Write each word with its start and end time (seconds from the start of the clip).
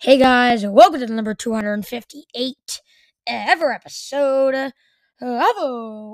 Hey 0.00 0.16
guys, 0.16 0.64
welcome 0.64 1.00
to 1.00 1.06
the 1.06 1.12
number 1.12 1.34
258 1.34 2.80
ever 3.26 3.72
episode 3.72 4.54
of 4.54 4.72
a 5.60 6.12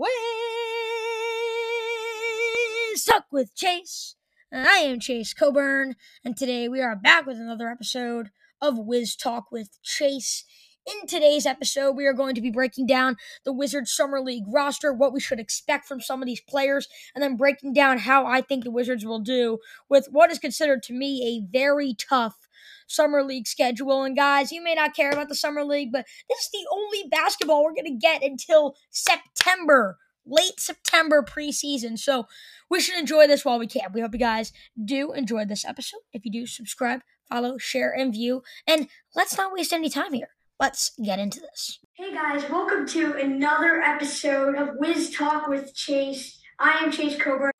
Wiz 2.94 3.04
Talk 3.04 3.26
with 3.30 3.54
Chase. 3.54 4.16
I 4.50 4.78
am 4.78 5.00
Chase 5.00 5.34
Coburn, 5.34 5.96
and 6.24 6.34
today 6.34 6.66
we 6.66 6.80
are 6.80 6.96
back 6.96 7.26
with 7.26 7.36
another 7.36 7.68
episode 7.68 8.30
of 8.58 8.78
Wiz 8.78 9.14
Talk 9.14 9.52
with 9.52 9.78
Chase. 9.82 10.46
In 10.86 11.06
today's 11.06 11.44
episode, 11.44 11.92
we 11.92 12.06
are 12.06 12.14
going 12.14 12.34
to 12.36 12.40
be 12.40 12.50
breaking 12.50 12.86
down 12.86 13.16
the 13.44 13.52
Wizards 13.52 13.92
Summer 13.92 14.22
League 14.22 14.44
roster, 14.48 14.94
what 14.94 15.12
we 15.12 15.20
should 15.20 15.38
expect 15.38 15.86
from 15.86 16.00
some 16.00 16.22
of 16.22 16.26
these 16.26 16.40
players, 16.40 16.88
and 17.14 17.22
then 17.22 17.36
breaking 17.36 17.74
down 17.74 17.98
how 17.98 18.24
I 18.24 18.40
think 18.40 18.64
the 18.64 18.70
Wizards 18.70 19.04
will 19.04 19.20
do 19.20 19.58
with 19.90 20.08
what 20.10 20.30
is 20.30 20.38
considered 20.38 20.82
to 20.84 20.94
me 20.94 21.22
a 21.22 21.52
very 21.52 21.92
tough 21.92 22.43
summer 22.86 23.22
league 23.22 23.46
schedule. 23.46 24.02
And 24.02 24.16
guys, 24.16 24.52
you 24.52 24.62
may 24.62 24.74
not 24.74 24.94
care 24.94 25.10
about 25.10 25.28
the 25.28 25.34
summer 25.34 25.64
league, 25.64 25.92
but 25.92 26.06
this 26.28 26.38
is 26.40 26.50
the 26.52 26.66
only 26.72 27.04
basketball 27.10 27.64
we're 27.64 27.74
going 27.74 27.84
to 27.86 27.98
get 27.98 28.22
until 28.22 28.74
September, 28.90 29.98
late 30.26 30.58
September 30.58 31.22
preseason. 31.22 31.98
So 31.98 32.26
we 32.70 32.80
should 32.80 32.98
enjoy 32.98 33.26
this 33.26 33.44
while 33.44 33.58
we 33.58 33.66
can. 33.66 33.92
We 33.92 34.00
hope 34.00 34.12
you 34.12 34.18
guys 34.18 34.52
do 34.82 35.12
enjoy 35.12 35.44
this 35.44 35.64
episode. 35.64 36.00
If 36.12 36.24
you 36.24 36.32
do, 36.32 36.46
subscribe, 36.46 37.00
follow, 37.28 37.58
share, 37.58 37.92
and 37.92 38.12
view. 38.12 38.42
And 38.66 38.88
let's 39.14 39.36
not 39.36 39.52
waste 39.52 39.72
any 39.72 39.90
time 39.90 40.12
here. 40.12 40.30
Let's 40.60 40.92
get 41.04 41.18
into 41.18 41.40
this. 41.40 41.80
Hey 41.94 42.14
guys, 42.14 42.48
welcome 42.48 42.86
to 42.88 43.14
another 43.14 43.80
episode 43.80 44.54
of 44.56 44.76
Wiz 44.78 45.10
Talk 45.10 45.48
with 45.48 45.74
Chase. 45.74 46.38
I 46.58 46.84
am 46.84 46.92
Chase 46.92 47.16
Coburn. 47.20 47.50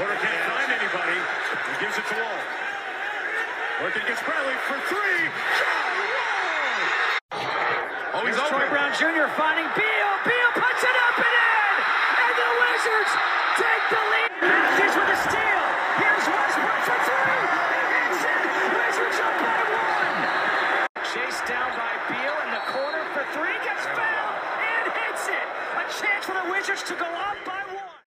Porter 0.00 0.16
can't 0.16 0.44
find 0.48 0.72
anybody. 0.72 1.18
He 1.68 1.84
gives 1.84 1.98
it 1.98 2.06
to 2.08 2.14
Wall. 2.14 2.40
Working 3.82 4.02
against 4.02 4.24
Bradley 4.24 4.54
for 4.66 4.78
three. 4.88 5.28
John 5.60 5.92
Wall. 6.00 6.40
Oh, 8.20 8.26
he's 8.28 8.36
Troy 8.36 8.52
open. 8.52 8.68
Brown 8.68 8.92
Jr. 9.00 9.32
finding 9.32 9.64
Beal. 9.72 10.12
Beal 10.28 10.50
puts 10.52 10.82
it 10.84 10.96
up 11.08 11.16
and 11.24 11.34
in. 11.40 11.72
And 12.20 12.34
the 12.36 12.50
Wizards 12.60 13.12
take 13.56 13.84
the 13.88 14.02
lead. 14.12 14.30
Matthews 14.44 14.92
with 14.92 15.08
a 15.08 15.18
steal. 15.24 15.64
Here's 16.04 16.26
Westbrook 16.28 16.80
for 16.84 17.00
three. 17.00 17.40
He 17.48 17.80
hits 17.96 18.20
it. 18.20 18.44
Wizards 18.76 19.18
up 19.24 19.36
by 19.40 19.60
one. 19.72 20.16
Chased 21.00 21.48
down 21.48 21.72
by 21.80 21.96
Beal 22.12 22.36
in 22.44 22.50
the 22.52 22.64
corner 22.68 23.08
for 23.16 23.24
three. 23.32 23.56
Gets 23.64 23.88
fouled 23.88 24.36
and 24.68 24.84
hits 25.00 25.24
it. 25.32 25.46
A 25.80 25.84
chance 25.88 26.28
for 26.28 26.36
the 26.36 26.44
Wizards 26.52 26.84
to 26.92 26.94
go 27.00 27.08
up 27.08 27.40
by 27.48 27.64
one. 27.72 28.04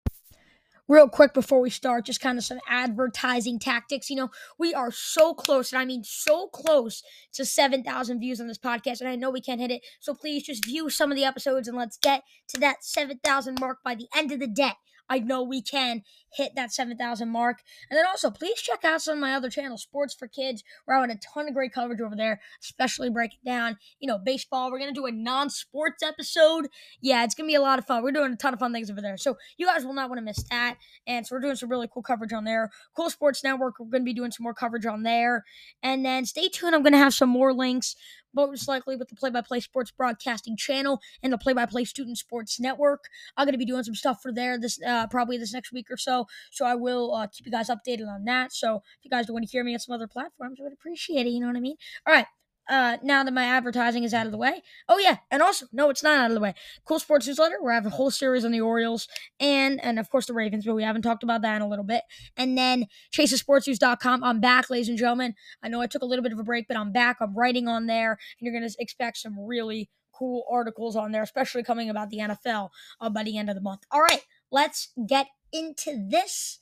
Real 1.07 1.15
quick 1.15 1.33
before 1.33 1.61
we 1.61 1.69
start, 1.69 2.05
just 2.05 2.19
kind 2.19 2.37
of 2.37 2.43
some 2.43 2.59
advertising 2.67 3.59
tactics. 3.59 4.09
You 4.09 4.17
know, 4.17 4.29
we 4.59 4.73
are 4.73 4.91
so 4.91 5.33
close, 5.33 5.71
and 5.71 5.81
I 5.81 5.85
mean 5.85 6.03
so 6.03 6.47
close 6.47 7.01
to 7.33 7.45
7,000 7.45 8.19
views 8.19 8.41
on 8.41 8.47
this 8.47 8.57
podcast, 8.57 8.99
and 8.99 9.07
I 9.07 9.15
know 9.15 9.29
we 9.29 9.39
can't 9.39 9.61
hit 9.61 9.71
it. 9.71 9.85
So 10.01 10.13
please 10.13 10.43
just 10.43 10.65
view 10.65 10.89
some 10.89 11.09
of 11.09 11.15
the 11.15 11.23
episodes 11.23 11.69
and 11.69 11.77
let's 11.77 11.97
get 11.97 12.23
to 12.49 12.59
that 12.59 12.83
7,000 12.83 13.57
mark 13.57 13.77
by 13.85 13.95
the 13.95 14.07
end 14.13 14.33
of 14.33 14.41
the 14.41 14.47
day. 14.47 14.73
I 15.09 15.19
know 15.19 15.43
we 15.43 15.61
can 15.61 16.03
hit 16.33 16.53
that 16.55 16.73
7,000 16.73 17.29
mark. 17.29 17.61
And 17.89 17.97
then 17.97 18.05
also, 18.05 18.29
please 18.29 18.61
check 18.61 18.83
out 18.83 19.01
some 19.01 19.17
of 19.17 19.21
my 19.21 19.33
other 19.33 19.49
channels, 19.49 19.81
Sports 19.81 20.13
for 20.13 20.27
Kids. 20.27 20.63
We're 20.85 20.95
having 20.95 21.11
a 21.11 21.19
ton 21.33 21.47
of 21.47 21.53
great 21.53 21.73
coverage 21.73 22.01
over 22.01 22.15
there, 22.15 22.41
especially 22.61 23.09
breaking 23.09 23.39
down, 23.45 23.77
you 23.99 24.07
know, 24.07 24.17
baseball. 24.17 24.71
We're 24.71 24.79
going 24.79 24.93
to 24.93 24.99
do 24.99 25.05
a 25.05 25.11
non 25.11 25.49
sports 25.49 26.03
episode. 26.03 26.67
Yeah, 27.01 27.23
it's 27.23 27.35
going 27.35 27.47
to 27.47 27.51
be 27.51 27.55
a 27.55 27.61
lot 27.61 27.79
of 27.79 27.85
fun. 27.85 28.03
We're 28.03 28.11
doing 28.11 28.33
a 28.33 28.35
ton 28.35 28.53
of 28.53 28.59
fun 28.59 28.73
things 28.73 28.91
over 28.91 29.01
there. 29.01 29.17
So 29.17 29.37
you 29.57 29.65
guys 29.65 29.85
will 29.85 29.93
not 29.93 30.09
want 30.09 30.19
to 30.19 30.25
miss 30.25 30.43
that. 30.49 30.77
And 31.05 31.25
so 31.25 31.35
we're 31.35 31.41
doing 31.41 31.55
some 31.55 31.69
really 31.69 31.87
cool 31.91 32.03
coverage 32.03 32.33
on 32.33 32.43
there. 32.43 32.69
Cool 32.95 33.09
Sports 33.09 33.43
Network, 33.43 33.79
we're 33.79 33.85
going 33.85 34.01
to 34.01 34.05
be 34.05 34.13
doing 34.13 34.31
some 34.31 34.43
more 34.43 34.53
coverage 34.53 34.85
on 34.85 35.03
there. 35.03 35.43
And 35.83 36.05
then 36.05 36.25
stay 36.25 36.47
tuned. 36.49 36.75
I'm 36.75 36.83
going 36.83 36.93
to 36.93 36.99
have 36.99 37.13
some 37.13 37.29
more 37.29 37.53
links, 37.53 37.95
most 38.33 38.67
likely 38.67 38.95
with 38.95 39.09
the 39.09 39.15
Play 39.15 39.29
by 39.29 39.41
Play 39.41 39.59
Sports 39.59 39.91
Broadcasting 39.91 40.57
channel 40.57 40.99
and 41.21 41.31
the 41.31 41.37
Play 41.37 41.53
by 41.53 41.65
Play 41.65 41.85
Student 41.85 42.17
Sports 42.17 42.59
Network. 42.59 43.05
I'm 43.35 43.45
going 43.45 43.53
to 43.53 43.59
be 43.59 43.65
doing 43.65 43.83
some 43.83 43.95
stuff 43.95 44.21
for 44.21 44.31
there 44.33 44.59
this 44.59 44.79
uh, 44.85 45.07
probably 45.07 45.37
this 45.37 45.53
next 45.53 45.71
week 45.71 45.91
or 45.91 45.97
so. 45.97 46.27
So 46.51 46.65
I 46.65 46.75
will 46.75 47.13
uh, 47.13 47.27
keep 47.27 47.45
you 47.45 47.51
guys 47.51 47.69
updated 47.69 48.07
on 48.07 48.25
that. 48.25 48.53
So 48.53 48.77
if 48.77 49.03
you 49.05 49.09
guys 49.09 49.27
do 49.27 49.33
want 49.33 49.45
to 49.45 49.51
hear 49.51 49.63
me 49.63 49.73
on 49.73 49.79
some 49.79 49.93
other 49.93 50.07
platforms, 50.07 50.59
I 50.59 50.63
would 50.63 50.73
appreciate 50.73 51.25
it. 51.25 51.31
You 51.31 51.39
know 51.39 51.47
what 51.47 51.57
I 51.57 51.61
mean? 51.61 51.75
All 52.05 52.13
right. 52.13 52.25
Uh, 52.69 52.97
now 53.01 53.23
that 53.23 53.33
my 53.33 53.45
advertising 53.45 54.03
is 54.03 54.13
out 54.13 54.25
of 54.25 54.31
the 54.31 54.37
way. 54.37 54.61
Oh 54.89 54.97
yeah, 54.97 55.17
and 55.31 55.41
also 55.41 55.67
no, 55.71 55.89
it's 55.89 56.03
not 56.03 56.19
out 56.19 56.31
of 56.31 56.35
the 56.35 56.41
way. 56.41 56.53
Cool 56.85 56.99
Sports 56.99 57.27
Newsletter. 57.27 57.57
Where 57.61 57.71
I 57.71 57.75
have 57.75 57.85
a 57.85 57.91
whole 57.91 58.11
series 58.11 58.43
on 58.43 58.51
the 58.51 58.61
Orioles 58.61 59.07
and 59.39 59.83
and 59.83 59.99
of 59.99 60.09
course 60.09 60.25
the 60.25 60.33
Ravens, 60.33 60.65
but 60.65 60.75
we 60.75 60.83
haven't 60.83 61.03
talked 61.03 61.23
about 61.23 61.41
that 61.43 61.55
in 61.55 61.61
a 61.61 61.67
little 61.67 61.85
bit. 61.85 62.03
And 62.35 62.57
then 62.57 62.87
ChaseSportsNews.com. 63.13 64.23
I'm 64.23 64.41
back, 64.41 64.69
ladies 64.69 64.89
and 64.89 64.97
gentlemen. 64.97 65.33
I 65.63 65.69
know 65.69 65.81
I 65.81 65.87
took 65.87 66.01
a 66.01 66.05
little 66.05 66.23
bit 66.23 66.33
of 66.33 66.39
a 66.39 66.43
break, 66.43 66.67
but 66.67 66.77
I'm 66.77 66.91
back. 66.91 67.17
I'm 67.21 67.35
writing 67.35 67.67
on 67.67 67.85
there, 67.85 68.11
and 68.11 68.17
you're 68.41 68.53
gonna 68.53 68.71
expect 68.79 69.17
some 69.17 69.39
really 69.39 69.89
cool 70.17 70.43
articles 70.49 70.95
on 70.95 71.11
there, 71.11 71.23
especially 71.23 71.63
coming 71.63 71.89
about 71.89 72.09
the 72.09 72.17
NFL 72.17 72.69
uh, 72.99 73.09
by 73.09 73.23
the 73.23 73.37
end 73.37 73.49
of 73.49 73.55
the 73.55 73.61
month. 73.61 73.83
All 73.91 74.01
right, 74.01 74.23
let's 74.51 74.91
get 75.07 75.27
into 75.53 76.07
this 76.09 76.59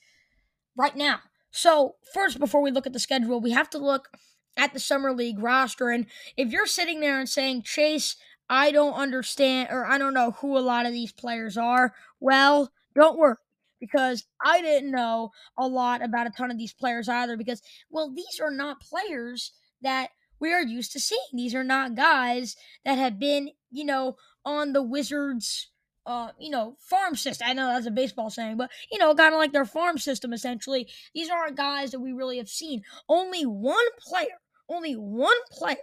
right 0.76 0.96
now. 0.96 1.20
So 1.52 1.96
first, 2.14 2.40
before 2.40 2.62
we 2.62 2.72
look 2.72 2.86
at 2.86 2.94
the 2.94 3.00
schedule, 3.00 3.40
we 3.40 3.52
have 3.52 3.70
to 3.72 3.78
look 3.78 4.10
at 4.58 4.74
the 4.74 4.80
summer 4.80 5.14
league 5.14 5.40
roster. 5.40 5.90
And 5.90 6.06
if 6.38 6.52
you're 6.52 6.68
sitting 6.68 7.00
there 7.00 7.20
and 7.20 7.30
saying, 7.30 7.64
Chase, 7.64 8.16
I 8.50 8.72
don't 8.72 8.94
understand 8.94 9.70
or 9.72 9.86
I 9.86 9.98
don't 9.98 10.14
know 10.14 10.32
who 10.32 10.58
a 10.58 10.60
lot 10.60 10.86
of 10.86 10.94
these 10.94 11.12
players 11.12 11.58
are, 11.58 11.94
well, 12.20 12.72
don't 12.96 13.18
worry 13.18 13.36
because 13.80 14.26
I 14.44 14.62
didn't 14.62 14.92
know 14.92 15.32
a 15.58 15.68
lot 15.68 16.04
about 16.04 16.28
a 16.28 16.32
ton 16.32 16.52
of 16.52 16.58
these 16.58 16.74
players 16.74 17.10
either 17.10 17.38
because, 17.38 17.62
well, 17.90 18.12
these 18.14 18.40
are 18.42 18.52
not 18.52 18.82
players 18.82 19.52
that 19.82 20.10
we 20.40 20.54
are 20.54 20.62
used 20.62 20.92
to 20.94 21.00
seeing. 21.00 21.20
These 21.34 21.56
are 21.56 21.64
not 21.64 21.96
guys 21.96 22.56
that 22.84 22.98
have 22.98 23.20
been, 23.20 23.52
you 23.72 23.86
know, 23.86 24.18
on 24.44 24.74
the 24.74 24.84
Wizards. 24.84 25.72
Uh, 26.08 26.30
you 26.38 26.52
know, 26.52 26.78
farm 26.80 27.16
system. 27.16 27.48
I 27.50 27.54
know 27.54 27.66
that's 27.66 27.88
a 27.88 27.92
baseball 27.92 28.30
saying, 28.30 28.58
but 28.58 28.70
you 28.92 29.00
know, 29.00 29.16
kind 29.16 29.34
of 29.34 29.40
like 29.40 29.54
their 29.54 29.66
farm 29.66 29.98
system 29.98 30.34
essentially. 30.34 30.88
These 31.16 31.32
aren't 31.32 31.58
guys 31.58 31.90
that 31.90 32.00
we 32.00 32.12
really 32.12 32.38
have 32.38 32.48
seen. 32.48 32.84
Only 33.10 33.42
one 33.44 33.88
player, 33.98 34.38
only 34.70 34.94
one 34.94 35.36
player 35.52 35.78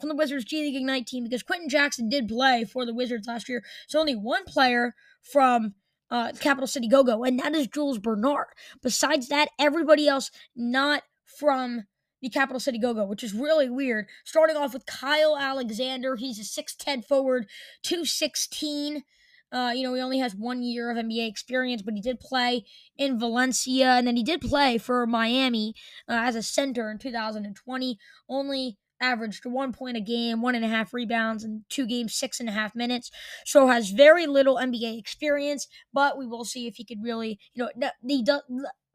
from 0.00 0.08
the 0.08 0.16
Wizards 0.16 0.44
G 0.44 0.62
League 0.62 0.76
Ignite 0.76 1.06
team 1.06 1.24
because 1.24 1.42
Quentin 1.42 1.68
Jackson 1.68 2.08
did 2.08 2.28
play 2.28 2.64
for 2.64 2.86
the 2.86 2.94
Wizards 2.94 3.26
last 3.26 3.48
year. 3.48 3.64
So 3.86 3.98
only 3.98 4.14
one 4.14 4.44
player 4.44 4.94
from 5.22 5.74
uh, 6.10 6.32
Capital 6.40 6.66
City 6.66 6.88
Go 6.88 7.04
Go, 7.04 7.24
and 7.24 7.38
that 7.40 7.54
is 7.54 7.66
Jules 7.66 7.98
Bernard. 7.98 8.46
Besides 8.82 9.28
that, 9.28 9.48
everybody 9.58 10.08
else 10.08 10.30
not 10.56 11.02
from 11.24 11.84
the 12.20 12.28
Capital 12.28 12.60
City 12.60 12.78
Go 12.78 12.94
Go, 12.94 13.04
which 13.04 13.22
is 13.22 13.34
really 13.34 13.68
weird. 13.68 14.06
Starting 14.24 14.56
off 14.56 14.72
with 14.72 14.86
Kyle 14.86 15.36
Alexander, 15.36 16.16
he's 16.16 16.38
a 16.38 16.62
6'10 16.62 17.04
forward, 17.04 17.46
216. 17.82 19.04
Uh, 19.52 19.72
you 19.74 19.82
know, 19.82 19.94
he 19.94 20.00
only 20.00 20.18
has 20.18 20.34
one 20.34 20.62
year 20.62 20.90
of 20.90 20.96
NBA 20.96 21.26
experience, 21.28 21.82
but 21.82 21.94
he 21.94 22.00
did 22.00 22.20
play 22.20 22.64
in 22.96 23.18
Valencia, 23.18 23.92
and 23.92 24.06
then 24.06 24.16
he 24.16 24.22
did 24.22 24.40
play 24.40 24.78
for 24.78 25.06
Miami 25.06 25.74
uh, 26.08 26.14
as 26.14 26.36
a 26.36 26.42
center 26.42 26.90
in 26.90 26.98
2020. 26.98 27.98
Only 28.28 28.76
averaged 29.00 29.46
one 29.46 29.72
point 29.72 29.96
a 29.96 30.00
game, 30.00 30.42
one 30.42 30.54
and 30.54 30.64
a 30.64 30.68
half 30.68 30.92
rebounds, 30.92 31.44
and 31.44 31.62
two 31.68 31.86
games, 31.86 32.14
six 32.14 32.40
and 32.40 32.48
a 32.48 32.52
half 32.52 32.74
minutes. 32.74 33.10
So 33.46 33.68
has 33.68 33.90
very 33.90 34.26
little 34.26 34.58
NBA 34.58 34.98
experience, 34.98 35.66
but 35.92 36.18
we 36.18 36.26
will 36.26 36.44
see 36.44 36.66
if 36.66 36.76
he 36.76 36.84
could 36.84 37.02
really, 37.02 37.38
you 37.54 37.64
know, 37.64 37.90
he 38.06 38.22
does 38.22 38.42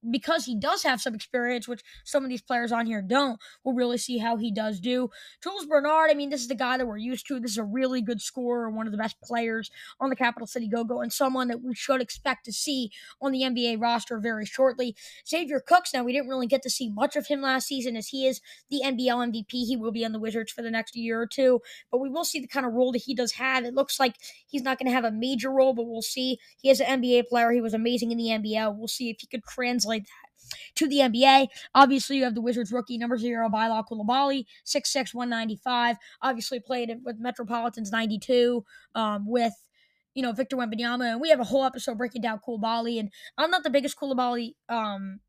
because 0.09 0.45
he 0.45 0.57
does 0.57 0.83
have 0.83 1.01
some 1.01 1.15
experience, 1.15 1.67
which 1.67 1.81
some 2.03 2.23
of 2.23 2.29
these 2.29 2.41
players 2.41 2.71
on 2.71 2.85
here 2.85 3.01
don't. 3.01 3.39
We'll 3.63 3.75
really 3.75 3.97
see 3.97 4.17
how 4.17 4.37
he 4.37 4.51
does 4.51 4.79
do. 4.79 5.09
Jules 5.41 5.65
Bernard, 5.65 6.09
I 6.09 6.13
mean, 6.13 6.29
this 6.29 6.41
is 6.41 6.47
the 6.47 6.55
guy 6.55 6.77
that 6.77 6.85
we're 6.85 6.97
used 6.97 7.27
to. 7.27 7.39
This 7.39 7.51
is 7.51 7.57
a 7.57 7.63
really 7.63 8.01
good 8.01 8.21
scorer, 8.21 8.69
one 8.69 8.87
of 8.87 8.91
the 8.91 8.97
best 8.97 9.19
players 9.21 9.71
on 9.99 10.09
the 10.09 10.15
Capital 10.15 10.47
City 10.47 10.67
Go 10.67 10.83
Go, 10.83 11.01
and 11.01 11.11
someone 11.11 11.47
that 11.47 11.61
we 11.61 11.73
should 11.73 12.01
expect 12.01 12.45
to 12.45 12.53
see 12.53 12.91
on 13.21 13.31
the 13.31 13.41
NBA 13.41 13.81
roster 13.81 14.19
very 14.19 14.45
shortly. 14.45 14.95
Xavier 15.27 15.59
Cooks, 15.59 15.93
now 15.93 16.03
we 16.03 16.13
didn't 16.13 16.29
really 16.29 16.47
get 16.47 16.61
to 16.63 16.69
see 16.69 16.89
much 16.89 17.15
of 17.15 17.27
him 17.27 17.41
last 17.41 17.67
season 17.67 17.95
as 17.95 18.07
he 18.07 18.27
is 18.27 18.41
the 18.69 18.81
NBL 18.83 19.31
MVP. 19.31 19.65
He 19.65 19.77
will 19.77 19.91
be 19.91 20.05
on 20.05 20.11
the 20.11 20.19
Wizards 20.19 20.51
for 20.51 20.61
the 20.61 20.71
next 20.71 20.95
year 20.95 21.21
or 21.21 21.27
two, 21.27 21.61
but 21.91 21.99
we 21.99 22.09
will 22.09 22.25
see 22.25 22.39
the 22.39 22.47
kind 22.47 22.65
of 22.65 22.73
role 22.73 22.91
that 22.91 23.03
he 23.03 23.15
does 23.15 23.33
have. 23.33 23.63
It 23.63 23.73
looks 23.73 23.99
like 23.99 24.15
he's 24.47 24.63
not 24.63 24.79
going 24.79 24.87
to 24.87 24.93
have 24.93 25.05
a 25.05 25.11
major 25.11 25.51
role, 25.51 25.73
but 25.73 25.87
we'll 25.87 26.01
see. 26.01 26.39
He 26.57 26.69
is 26.69 26.79
an 26.79 27.01
NBA 27.01 27.27
player. 27.27 27.51
He 27.51 27.61
was 27.61 27.73
amazing 27.73 28.11
in 28.11 28.17
the 28.17 28.29
NBL. 28.29 28.75
We'll 28.75 28.87
see 28.87 29.09
if 29.09 29.17
he 29.19 29.27
could 29.27 29.43
translate 29.43 29.92
that 30.01 30.59
to 30.75 30.87
the 30.87 30.97
NBA. 30.97 31.47
Obviously, 31.73 32.17
you 32.17 32.23
have 32.23 32.35
the 32.35 32.41
Wizards 32.41 32.71
rookie 32.71 32.97
number 32.97 33.17
zero, 33.17 33.49
Bilal 33.49 33.85
Coulibaly, 33.89 34.45
6'6", 34.65 35.13
195. 35.13 35.97
Obviously 36.21 36.59
played 36.59 36.91
with 37.03 37.17
Metropolitans 37.19 37.91
92 37.91 38.63
um, 38.95 39.25
with 39.27 39.53
you 40.13 40.21
know, 40.21 40.31
Victor 40.31 40.57
Wembanyama, 40.57 41.13
and 41.13 41.21
we 41.21 41.29
have 41.29 41.39
a 41.39 41.45
whole 41.45 41.63
episode 41.63 41.97
breaking 41.97 42.21
down 42.21 42.39
Coulibaly. 42.47 42.99
And 42.99 43.09
I'm 43.37 43.49
not 43.49 43.63
the 43.63 43.69
biggest 43.69 43.97
Coulibaly 43.97 44.53
um, 44.69 45.19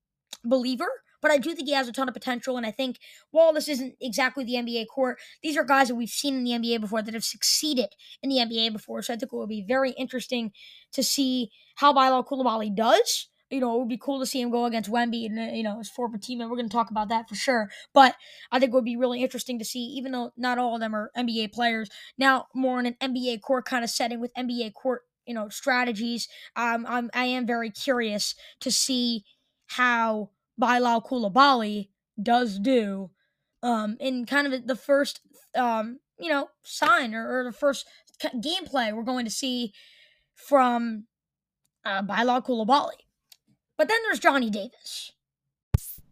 believer, 0.44 0.88
but 1.22 1.30
I 1.30 1.38
do 1.38 1.54
think 1.54 1.68
he 1.68 1.74
has 1.74 1.88
a 1.88 1.92
ton 1.92 2.08
of 2.08 2.14
potential. 2.14 2.58
And 2.58 2.66
I 2.66 2.70
think 2.70 2.98
while 3.30 3.52
this 3.54 3.68
isn't 3.68 3.94
exactly 4.00 4.44
the 4.44 4.54
NBA 4.54 4.86
court, 4.88 5.18
these 5.42 5.56
are 5.56 5.64
guys 5.64 5.88
that 5.88 5.94
we've 5.94 6.10
seen 6.10 6.34
in 6.34 6.44
the 6.44 6.50
NBA 6.50 6.82
before 6.82 7.00
that 7.00 7.14
have 7.14 7.24
succeeded 7.24 7.94
in 8.22 8.28
the 8.28 8.36
NBA 8.36 8.72
before. 8.72 9.00
So 9.00 9.14
I 9.14 9.16
think 9.16 9.32
it 9.32 9.36
will 9.36 9.46
be 9.46 9.64
very 9.66 9.92
interesting 9.92 10.52
to 10.92 11.02
see 11.02 11.50
how 11.76 11.92
Bilal 11.92 12.24
Coulibaly 12.24 12.74
does 12.74 13.28
you 13.54 13.60
know, 13.60 13.76
it 13.76 13.78
would 13.78 13.88
be 13.88 13.96
cool 13.96 14.18
to 14.18 14.26
see 14.26 14.40
him 14.40 14.50
go 14.50 14.64
against 14.64 14.90
Wemby 14.90 15.26
and, 15.26 15.38
uh, 15.38 15.54
you 15.54 15.62
know, 15.62 15.78
his 15.78 15.88
former 15.88 16.18
teammate. 16.18 16.50
We're 16.50 16.56
going 16.56 16.68
to 16.68 16.76
talk 16.76 16.90
about 16.90 17.08
that 17.08 17.28
for 17.28 17.36
sure. 17.36 17.70
But 17.92 18.16
I 18.50 18.58
think 18.58 18.72
it 18.72 18.74
would 18.74 18.84
be 18.84 18.96
really 18.96 19.22
interesting 19.22 19.58
to 19.60 19.64
see, 19.64 19.78
even 19.78 20.10
though 20.10 20.32
not 20.36 20.58
all 20.58 20.74
of 20.74 20.80
them 20.80 20.94
are 20.94 21.12
NBA 21.16 21.52
players, 21.52 21.88
now 22.18 22.46
more 22.52 22.80
in 22.80 22.86
an 22.86 22.96
NBA 23.00 23.42
court 23.42 23.64
kind 23.64 23.84
of 23.84 23.90
setting 23.90 24.20
with 24.20 24.34
NBA 24.34 24.74
court, 24.74 25.02
you 25.24 25.34
know, 25.34 25.48
strategies. 25.48 26.28
Um, 26.56 26.84
I'm, 26.88 27.10
I 27.14 27.26
am 27.26 27.46
very 27.46 27.70
curious 27.70 28.34
to 28.60 28.72
see 28.72 29.24
how 29.66 30.30
Bilal 30.58 31.02
Coulibaly 31.02 31.90
does 32.20 32.58
do 32.58 33.10
um, 33.62 33.96
in 34.00 34.26
kind 34.26 34.52
of 34.52 34.66
the 34.66 34.76
first, 34.76 35.20
um, 35.54 36.00
you 36.18 36.28
know, 36.28 36.48
sign 36.64 37.14
or, 37.14 37.38
or 37.38 37.44
the 37.44 37.52
first 37.52 37.86
gameplay 38.20 38.92
we're 38.92 39.04
going 39.04 39.24
to 39.24 39.30
see 39.30 39.72
from 40.34 41.06
uh, 41.84 42.02
Bilal 42.02 42.42
Coulibaly. 42.42 43.04
But 43.76 43.88
then 43.88 43.98
there's 44.04 44.20
Johnny 44.20 44.50
Davis. 44.50 45.12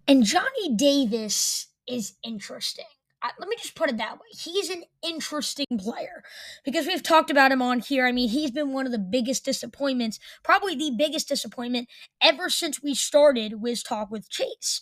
And 0.08 0.24
Johnny 0.24 0.74
Davis 0.74 1.68
is 1.86 2.14
interesting. 2.24 2.86
I, 3.22 3.30
let 3.38 3.48
me 3.48 3.56
just 3.56 3.76
put 3.76 3.88
it 3.88 3.98
that 3.98 4.14
way. 4.14 4.26
He's 4.30 4.68
an 4.68 4.82
interesting 5.02 5.66
player 5.78 6.24
because 6.64 6.86
we've 6.86 7.02
talked 7.02 7.30
about 7.30 7.52
him 7.52 7.62
on 7.62 7.78
here. 7.78 8.06
I 8.06 8.12
mean, 8.12 8.28
he's 8.28 8.50
been 8.50 8.72
one 8.72 8.84
of 8.84 8.92
the 8.92 8.98
biggest 8.98 9.44
disappointments, 9.44 10.18
probably 10.42 10.74
the 10.74 10.92
biggest 10.96 11.28
disappointment 11.28 11.88
ever 12.20 12.50
since 12.50 12.82
we 12.82 12.94
started 12.94 13.62
Wiz 13.62 13.82
Talk 13.82 14.10
with 14.10 14.28
Chase. 14.28 14.80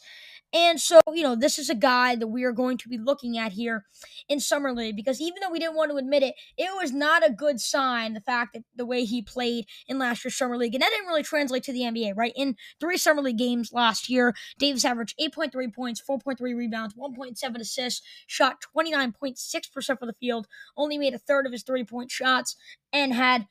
And 0.52 0.80
so, 0.80 1.00
you 1.12 1.22
know, 1.22 1.36
this 1.36 1.58
is 1.58 1.70
a 1.70 1.74
guy 1.74 2.16
that 2.16 2.26
we 2.26 2.44
are 2.44 2.52
going 2.52 2.76
to 2.78 2.88
be 2.88 2.98
looking 2.98 3.38
at 3.38 3.52
here 3.52 3.84
in 4.28 4.40
Summer 4.40 4.72
League 4.72 4.96
because 4.96 5.20
even 5.20 5.36
though 5.40 5.50
we 5.50 5.60
didn't 5.60 5.76
want 5.76 5.90
to 5.92 5.96
admit 5.96 6.22
it, 6.22 6.34
it 6.56 6.70
was 6.76 6.92
not 6.92 7.24
a 7.26 7.32
good 7.32 7.60
sign 7.60 8.14
the 8.14 8.20
fact 8.20 8.54
that 8.54 8.64
the 8.74 8.86
way 8.86 9.04
he 9.04 9.22
played 9.22 9.66
in 9.86 9.98
last 9.98 10.24
year's 10.24 10.36
Summer 10.36 10.56
League. 10.56 10.74
And 10.74 10.82
that 10.82 10.90
didn't 10.90 11.06
really 11.06 11.22
translate 11.22 11.62
to 11.64 11.72
the 11.72 11.82
NBA, 11.82 12.16
right? 12.16 12.32
In 12.34 12.56
three 12.80 12.96
Summer 12.96 13.22
League 13.22 13.38
games 13.38 13.72
last 13.72 14.08
year, 14.08 14.34
Davis 14.58 14.84
averaged 14.84 15.18
8.3 15.20 15.72
points, 15.72 16.02
4.3 16.08 16.40
rebounds, 16.56 16.94
1.7 16.94 17.56
assists, 17.60 18.02
shot 18.26 18.56
29.6% 18.76 19.98
for 19.98 20.06
the 20.06 20.14
field, 20.14 20.46
only 20.76 20.98
made 20.98 21.14
a 21.14 21.18
third 21.18 21.46
of 21.46 21.52
his 21.52 21.62
three 21.62 21.84
point 21.84 22.10
shots, 22.10 22.56
and 22.92 23.14
had 23.14 23.46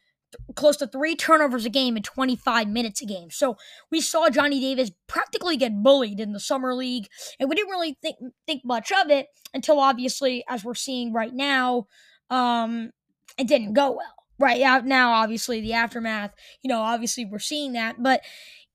close 0.56 0.78
to 0.78 0.88
three 0.88 1.16
turnovers 1.16 1.66
a 1.66 1.70
game 1.70 1.98
in 1.98 2.04
25 2.04 2.68
minutes 2.68 3.02
a 3.02 3.06
game. 3.06 3.30
So 3.31 3.58
we 3.92 4.02
saw 4.02 4.30
Johnny 4.30 4.60
Davis 4.60 4.92
practically 5.08 5.58
get 5.58 5.84
bullied 5.84 6.20
in 6.20 6.34
the 6.34 6.40
summer 6.40 6.74
league, 6.74 7.08
and 7.40 7.50
we 7.50 7.56
didn't 7.56 7.72
really 7.72 7.98
think 8.02 8.18
think 8.46 8.64
much 8.64 8.92
of 8.92 9.10
it 9.10 9.28
until 9.54 9.80
obviously, 9.80 10.44
as 10.48 10.64
we're 10.64 10.76
seeing 10.76 11.14
right 11.14 11.34
now, 11.34 11.88
um, 12.30 12.92
it 13.38 13.48
didn't 13.48 13.74
go 13.74 13.92
well. 13.92 14.16
Right 14.38 14.60
Now 14.60 14.80
now, 14.80 15.12
obviously, 15.14 15.60
the 15.60 15.74
aftermath, 15.74 16.34
you 16.62 16.70
know, 16.70 16.80
obviously 16.80 17.26
we're 17.26 17.40
seeing 17.40 17.74
that, 17.74 18.02
but 18.02 18.22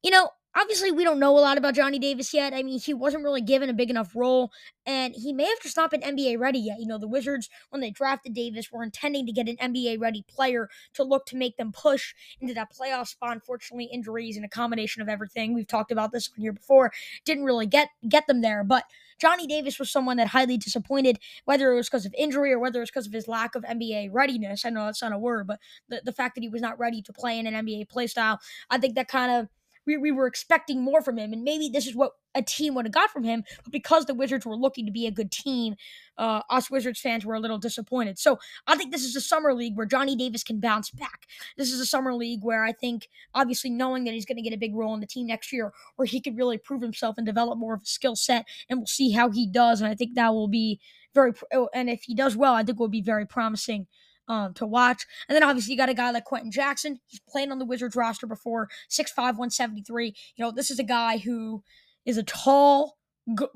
you 0.03 0.11
know, 0.11 0.29
obviously 0.57 0.93
we 0.93 1.05
don't 1.05 1.19
know 1.19 1.37
a 1.37 1.41
lot 1.41 1.59
about 1.59 1.75
Johnny 1.75 1.99
Davis 1.99 2.33
yet. 2.33 2.53
I 2.53 2.63
mean, 2.63 2.79
he 2.79 2.95
wasn't 2.95 3.25
really 3.25 3.41
given 3.41 3.69
a 3.69 3.73
big 3.73 3.91
enough 3.91 4.15
role, 4.15 4.53
and 4.87 5.15
he 5.15 5.33
may 5.33 5.45
have 5.45 5.61
just 5.63 5.77
not 5.77 5.91
been 5.91 6.01
NBA 6.01 6.39
ready 6.39 6.59
yet. 6.59 6.79
You 6.81 6.87
know, 6.87 6.99
the 6.99 7.09
Wizards, 7.09 7.49
when 7.71 7.81
they 7.81 7.91
drafted 7.91 8.35
Davis, 8.35 8.71
were 8.71 8.83
intending 8.83 9.27
to 9.27 9.33
get 9.33 9.49
an 9.49 9.57
NBA 9.57 10.01
ready 10.01 10.25
player 10.29 10.69
to 10.95 11.03
look 11.03 11.27
to 11.27 11.37
make 11.37 11.57
them 11.57 11.73
push 11.73 12.15
into 12.41 12.55
that 12.55 12.69
playoff 12.73 13.09
spot. 13.09 13.33
Unfortunately, 13.33 13.89
injuries 13.93 14.37
and 14.37 14.45
a 14.45 14.49
combination 14.49 15.03
of 15.03 15.09
everything 15.09 15.55
we've 15.55 15.67
talked 15.67 15.93
about 15.93 16.13
this 16.13 16.31
on 16.37 16.41
here 16.41 16.53
before 16.53 16.93
didn't 17.25 17.45
really 17.45 17.67
get 17.67 17.89
get 18.09 18.27
them 18.27 18.41
there. 18.41 18.65
But 18.65 18.85
Johnny 19.21 19.47
Davis 19.47 19.79
was 19.79 19.91
someone 19.91 20.17
that 20.17 20.29
highly 20.29 20.57
disappointed, 20.57 21.19
whether 21.45 21.73
it 21.73 21.77
was 21.77 21.89
because 21.89 22.07
of 22.07 22.15
injury 22.19 22.53
or 22.53 22.59
whether 22.59 22.81
it 22.81 22.83
was 22.83 22.91
because 22.91 23.07
of 23.07 23.13
his 23.13 23.29
lack 23.29 23.55
of 23.55 23.63
NBA 23.63 24.11
readiness. 24.13 24.65
I 24.65 24.71
know 24.71 24.87
that's 24.87 25.03
not 25.03 25.13
a 25.13 25.19
word, 25.19 25.47
but 25.47 25.61
the, 25.89 26.03
the 26.05 26.13
fact 26.13 26.35
that 26.35 26.43
he 26.43 26.49
was 26.49 26.61
not 26.61 26.79
ready 26.79 27.01
to 27.03 27.13
play 27.13 27.39
in 27.39 27.47
an 27.47 27.55
NBA 27.67 27.89
play 27.89 28.07
style, 28.07 28.41
I 28.71 28.79
think 28.79 28.97
that 28.97 29.09
kind 29.09 29.31
of 29.31 29.49
we, 29.87 29.97
we 29.97 30.13
were 30.13 30.27
expecting 30.27 30.83
more 30.83 31.03
from 31.03 31.19
him, 31.19 31.33
and 31.33 31.43
maybe 31.43 31.69
this 31.69 31.87
is 31.87 31.95
what 31.95 32.13
a 32.35 32.43
team 32.43 32.75
would 32.75 32.85
have 32.85 32.93
got 32.93 33.11
from 33.11 33.23
him. 33.23 33.45
But 33.63 33.73
because 33.73 34.07
the 34.07 34.15
Wizards 34.15 34.45
were 34.45 34.57
looking 34.57 34.87
to 34.87 34.93
be 34.93 35.07
a 35.07 35.11
good 35.11 35.31
team, 35.31 35.77
uh, 36.19 36.43
us 36.51 36.71
Wizards 36.71 37.01
fans 37.01 37.25
were 37.25 37.35
a 37.35 37.41
little 37.41 37.59
disappointed. 37.59 38.19
So 38.19 38.39
I 38.67 38.77
think 38.77 38.91
this 38.93 39.05
is 39.05 39.15
a 39.15 39.21
summer 39.21 39.55
league 39.55 39.77
where 39.77 39.87
Johnny 39.87 40.17
Davis 40.17 40.43
can 40.43 40.61
bounce 40.61 40.91
back. 40.91 41.27
This 41.57 41.71
is 41.73 41.81
a 41.81 41.87
summer 41.87 42.15
league 42.15 42.41
where 42.43 42.65
I 42.65 42.73
think, 42.73 43.09
obviously, 43.35 43.71
knowing 43.71 44.05
that 44.05 44.15
he's 44.15 44.27
going 44.27 44.37
to 44.37 44.43
get 44.43 44.53
a 44.53 44.59
big 44.59 44.75
role 44.75 44.95
in 44.95 45.01
the 45.01 45.07
team 45.07 45.27
next 45.27 45.53
year, 45.53 45.73
where 45.97 46.07
he 46.07 46.21
could 46.21 46.37
really 46.37 46.59
prove 46.59 46.83
himself 46.83 47.17
and 47.17 47.27
develop 47.27 47.59
more 47.59 47.75
of 47.75 47.83
a 47.83 47.87
skill 47.87 48.17
set, 48.17 48.47
and 48.69 48.81
we'll 48.81 48.87
see 48.87 49.13
how 49.13 49.31
he 49.31 49.47
does. 49.47 49.81
And 49.81 49.91
I 49.91 49.95
think 49.95 50.15
that 50.15 50.33
will 50.33 50.49
be 50.49 50.81
very, 51.15 51.33
oh, 51.53 51.69
and 51.73 51.89
if 51.89 52.03
he 52.03 52.15
does 52.15 52.37
well, 52.37 52.55
I 52.55 52.65
think 52.65 52.79
it 52.79 52.81
will 52.81 52.89
be 52.89 53.03
very 53.03 53.27
promising 53.27 53.87
um, 54.29 54.55
to 54.55 54.67
watch. 54.67 55.07
And 55.29 55.37
then 55.37 55.43
obviously 55.43 55.73
you 55.73 55.79
got 55.79 55.89
a 55.89 55.95
guy 55.95 56.11
like 56.11 56.25
Quentin 56.25 56.51
Jackson. 56.51 57.01
He's 57.07 57.21
played 57.21 57.51
on 57.51 57.59
the 57.59 57.65
Wizards 57.65 57.97
roster 57.97 58.27
before, 58.27 58.69
6'5", 58.91 59.17
173. 59.17 60.15
You 60.37 60.45
know, 60.45 60.51
this 60.51 60.71
is 60.71 60.79
a 60.79 60.85
guy 60.85 61.19
who 61.19 61.63
is 62.05 62.17
a 62.17 62.23
tall 62.23 62.97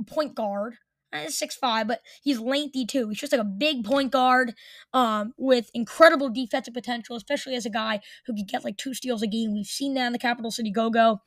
point 0.07 0.35
guard. 0.35 0.77
Eh, 1.11 1.29
six 1.29 1.57
five, 1.57 1.89
but 1.89 2.03
he's 2.23 2.39
lengthy 2.39 2.85
too. 2.85 3.09
He's 3.09 3.19
just 3.19 3.33
like 3.33 3.41
a 3.41 3.45
big 3.45 3.83
point 3.83 4.13
guard 4.13 4.53
um, 4.93 5.33
with 5.39 5.71
incredible 5.73 6.29
defensive 6.29 6.75
potential, 6.75 7.17
especially 7.17 7.55
as 7.55 7.65
a 7.65 7.71
guy 7.71 8.01
who 8.27 8.35
could 8.35 8.47
get 8.47 8.63
like 8.63 8.77
two 8.77 8.93
steals 8.93 9.23
a 9.23 9.27
game. 9.27 9.55
We've 9.55 9.65
seen 9.65 9.95
that 9.95 10.09
in 10.09 10.13
the 10.13 10.19
Capital 10.19 10.51
City 10.51 10.71
Go 10.71 10.91
Go. 10.91 11.23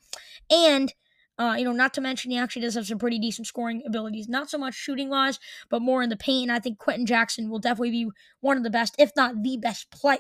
And 0.52 0.94
uh, 1.38 1.56
you 1.57 1.63
know, 1.63 1.72
not 1.72 1.94
to 1.95 2.01
mention 2.01 2.31
he 2.31 2.38
actually 2.38 2.62
does 2.62 2.75
have 2.75 2.86
some 2.86 3.00
pretty 3.00 3.19
decent 3.19 3.48
scoring 3.48 3.81
abilities. 3.86 4.28
Not 4.28 4.50
so 4.50 4.57
much 4.57 4.75
shooting 4.75 5.10
wise, 5.10 5.39
but 5.69 5.81
more 5.81 6.04
in 6.04 6.10
the 6.10 6.18
paint. 6.18 6.50
And 6.50 6.51
I 6.51 6.60
think 6.60 6.78
Quentin 6.78 7.06
Jackson 7.06 7.50
will 7.50 7.60
definitely 7.60 7.92
be 7.92 8.10
one 8.42 8.57
of 8.57 8.63
the 8.63 8.69
best, 8.69 8.95
if 9.00 9.12
not 9.16 9.42
the 9.42 9.57
best 9.57 9.89
player 9.92 10.19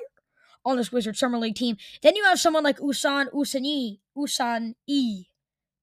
on 0.65 0.77
this 0.77 0.91
Wizard 0.91 1.17
Summer 1.17 1.37
League 1.37 1.55
team. 1.55 1.77
Then 2.01 2.15
you 2.15 2.23
have 2.25 2.39
someone 2.39 2.63
like 2.63 2.79
Usan 2.79 3.31
Usani, 3.33 3.99
Usan 4.17 4.75
E, 4.87 5.25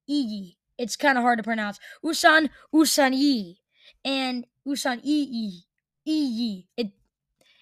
E. 0.06 0.54
It's 0.76 0.96
kind 0.96 1.19
of 1.19 1.22
hard 1.22 1.38
to 1.38 1.42
pronounce. 1.42 1.78
Usan 2.04 2.50
Usani 2.74 3.56
and 4.04 4.46
Usan 4.66 5.00
E 5.02 5.22
E 5.31 5.64
E. 6.04 6.66
It 6.76 6.92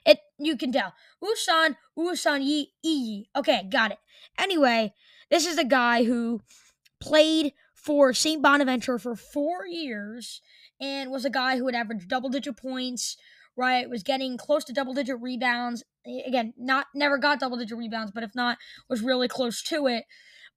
it 0.05 0.21
you 0.39 0.57
can 0.57 0.73
tell. 0.73 0.95
Usan 1.23 1.77
Usan 1.99 2.67
E. 2.83 3.25
Okay, 3.35 3.69
got 3.71 3.93
it. 3.93 3.99
Anyway, 4.39 4.93
this 5.31 5.47
is 5.47 5.59
a 5.59 5.65
guy 5.65 6.05
who 6.05 6.43
played 7.01 7.53
for 7.75 8.13
St. 8.13 8.43
Bonaventure 8.43 8.99
for 8.99 9.15
four 9.15 9.67
years 9.67 10.41
and 10.81 11.11
was 11.11 11.25
a 11.25 11.31
guy 11.31 11.57
who 11.57 11.67
had 11.67 11.75
average 11.75 12.09
double 12.09 12.29
digit 12.29 12.57
points, 12.57 13.17
right? 13.57 13.89
Was 13.89 14.03
getting 14.03 14.37
close 14.37 14.65
to 14.65 14.73
double 14.73 14.95
digit 14.95 15.21
rebounds. 15.21 15.85
Again, 16.27 16.55
not 16.57 16.87
never 16.95 17.19
got 17.19 17.41
double 17.41 17.57
digit 17.57 17.79
rebounds, 17.79 18.13
but 18.13 18.23
if 18.23 18.35
not, 18.35 18.59
was 18.89 19.03
really 19.03 19.29
close 19.29 19.63
to 19.65 19.87
it. 19.87 20.05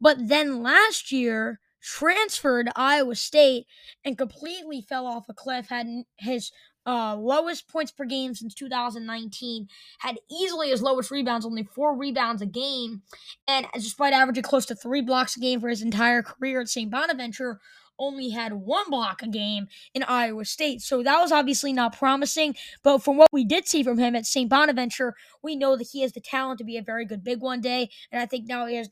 But 0.01 0.17
then 0.27 0.63
last 0.63 1.11
year, 1.11 1.59
transferred 1.81 2.67
to 2.67 2.73
Iowa 2.75 3.15
State 3.15 3.65
and 4.03 4.17
completely 4.17 4.81
fell 4.81 5.07
off 5.07 5.29
a 5.29 5.33
cliff, 5.33 5.69
had 5.69 5.87
his 6.17 6.51
uh, 6.85 7.15
lowest 7.15 7.67
points 7.67 7.91
per 7.91 8.05
game 8.05 8.33
since 8.33 8.53
2019, 8.53 9.67
had 9.99 10.17
easily 10.29 10.69
his 10.69 10.81
lowest 10.81 11.11
rebounds, 11.11 11.45
only 11.45 11.63
four 11.63 11.95
rebounds 11.95 12.41
a 12.41 12.45
game, 12.45 13.01
and 13.47 13.65
despite 13.73 14.13
averaging 14.13 14.43
close 14.43 14.65
to 14.67 14.75
three 14.75 15.01
blocks 15.01 15.37
a 15.37 15.39
game 15.39 15.59
for 15.59 15.69
his 15.69 15.81
entire 15.81 16.21
career 16.21 16.61
at 16.61 16.69
St. 16.69 16.89
Bonaventure, 16.89 17.59
only 17.99 18.29
had 18.29 18.53
one 18.53 18.89
block 18.89 19.21
a 19.21 19.27
game 19.27 19.67
in 19.93 20.03
Iowa 20.03 20.45
State. 20.45 20.81
So 20.81 21.03
that 21.03 21.19
was 21.19 21.31
obviously 21.31 21.73
not 21.73 21.97
promising. 21.97 22.55
But 22.81 22.99
from 22.99 23.17
what 23.17 23.27
we 23.31 23.43
did 23.43 23.67
see 23.67 23.83
from 23.83 23.97
him 23.97 24.15
at 24.15 24.25
St. 24.25 24.49
Bonaventure, 24.49 25.15
we 25.43 25.57
know 25.57 25.75
that 25.75 25.89
he 25.91 26.01
has 26.01 26.13
the 26.13 26.21
talent 26.21 26.59
to 26.59 26.63
be 26.63 26.77
a 26.77 26.81
very 26.81 27.05
good 27.05 27.23
big 27.23 27.41
one 27.41 27.59
day. 27.59 27.89
And 28.11 28.21
I 28.21 28.25
think 28.25 28.47
now 28.47 28.65
he 28.65 28.77
has 28.77 28.89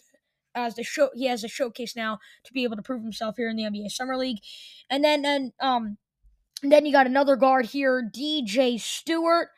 as 0.55 0.75
the 0.75 0.83
show 0.83 1.09
he 1.15 1.25
has 1.27 1.43
a 1.43 1.47
showcase 1.47 1.95
now 1.95 2.19
to 2.43 2.51
be 2.51 2.63
able 2.63 2.75
to 2.75 2.81
prove 2.81 3.03
himself 3.03 3.35
here 3.37 3.49
in 3.49 3.55
the 3.55 3.63
NBA 3.63 3.91
Summer 3.91 4.17
League. 4.17 4.39
And 4.89 5.03
then 5.03 5.23
and 5.25 5.53
um 5.59 5.97
and 6.61 6.71
then 6.71 6.85
you 6.85 6.91
got 6.91 7.07
another 7.07 7.35
guard 7.35 7.67
here, 7.67 8.01
DJ 8.01 8.79
Stewart, 8.79 9.49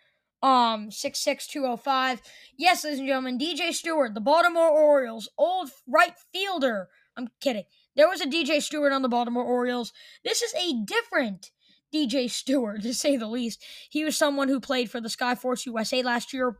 um, 0.42 0.92
six 0.92 1.20
six 1.20 1.48
two 1.48 1.66
oh 1.66 1.78
five. 1.78 2.22
Yes, 2.58 2.84
ladies 2.84 3.00
and 3.00 3.08
gentlemen, 3.08 3.38
DJ 3.38 3.74
Stewart, 3.74 4.14
the 4.14 4.22
Baltimore 4.22 4.70
Orioles, 4.70 5.30
old 5.38 5.70
right 5.88 6.14
fielder. 6.34 6.90
I'm 7.18 7.30
kidding. 7.42 7.64
There 7.96 8.08
was 8.08 8.22
a 8.22 8.26
DJ 8.26 8.62
Stewart 8.62 8.94
on 8.94 9.02
the 9.02 9.10
Baltimore 9.10 9.44
Orioles. 9.44 9.92
This 10.24 10.42
is 10.42 10.54
a 10.54 10.84
different 10.86 11.52
DJ 11.94 12.30
Stewart, 12.30 12.82
to 12.84 12.94
say 12.94 13.18
the 13.18 13.28
least. 13.28 13.64
He 13.90 14.04
was 14.04 14.18
someone 14.18 14.48
who 14.48 14.60
played 14.60 14.90
for 14.90 15.02
the 15.02 15.10
Skyforce 15.10 15.66
USA 15.66 16.02
last 16.04 16.34
year, 16.34 16.58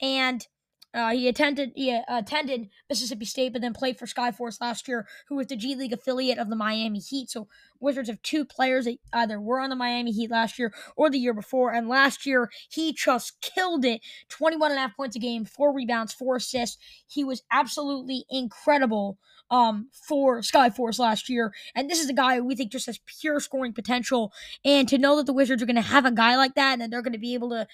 and 0.00 0.46
Uh, 0.94 1.10
he 1.10 1.28
attended 1.28 1.72
he 1.74 1.92
uh, 1.92 2.02
attended 2.08 2.68
Mississippi 2.88 3.24
State, 3.24 3.52
but 3.52 3.62
then 3.62 3.72
played 3.72 3.98
for 3.98 4.06
Skyforce 4.06 4.60
last 4.60 4.86
year, 4.86 5.06
who 5.28 5.36
was 5.36 5.46
the 5.46 5.56
G 5.56 5.74
League 5.74 5.92
affiliate 5.92 6.38
of 6.38 6.50
the 6.50 6.56
Miami 6.56 6.98
Heat. 6.98 7.30
So 7.30 7.48
Wizards 7.80 8.08
have 8.08 8.20
two 8.22 8.44
players 8.44 8.84
that 8.84 8.98
either 9.12 9.40
were 9.40 9.60
on 9.60 9.70
the 9.70 9.76
Miami 9.76 10.12
Heat 10.12 10.30
last 10.30 10.58
year 10.58 10.72
or 10.96 11.10
the 11.10 11.18
year 11.18 11.34
before. 11.34 11.72
And 11.72 11.88
last 11.88 12.26
year, 12.26 12.50
he 12.68 12.92
just 12.92 13.40
killed 13.40 13.84
it 13.84 14.00
21 14.28 14.70
and 14.70 14.78
a 14.78 14.82
half 14.82 14.96
points 14.96 15.16
a 15.16 15.18
game, 15.18 15.44
four 15.44 15.74
rebounds, 15.74 16.12
four 16.12 16.36
assists. 16.36 16.78
He 17.06 17.24
was 17.24 17.42
absolutely 17.50 18.24
incredible 18.30 19.18
um, 19.52 19.88
for 19.92 20.40
Skyforce 20.40 20.98
last 20.98 21.28
year. 21.28 21.52
And 21.74 21.88
this 21.88 22.00
is 22.00 22.08
a 22.08 22.14
guy 22.14 22.40
we 22.40 22.56
think 22.56 22.72
just 22.72 22.86
has 22.86 22.98
pure 23.20 23.38
scoring 23.38 23.74
potential. 23.74 24.32
And 24.64 24.88
to 24.88 24.98
know 24.98 25.16
that 25.16 25.26
the 25.26 25.32
Wizards 25.32 25.62
are 25.62 25.66
going 25.66 25.76
to 25.76 25.82
have 25.82 26.06
a 26.06 26.10
guy 26.10 26.36
like 26.36 26.54
that 26.54 26.72
and 26.72 26.82
that 26.82 26.90
they're 26.90 27.02
going 27.02 27.12
to 27.12 27.18
be 27.18 27.34
able 27.34 27.50
to 27.50 27.66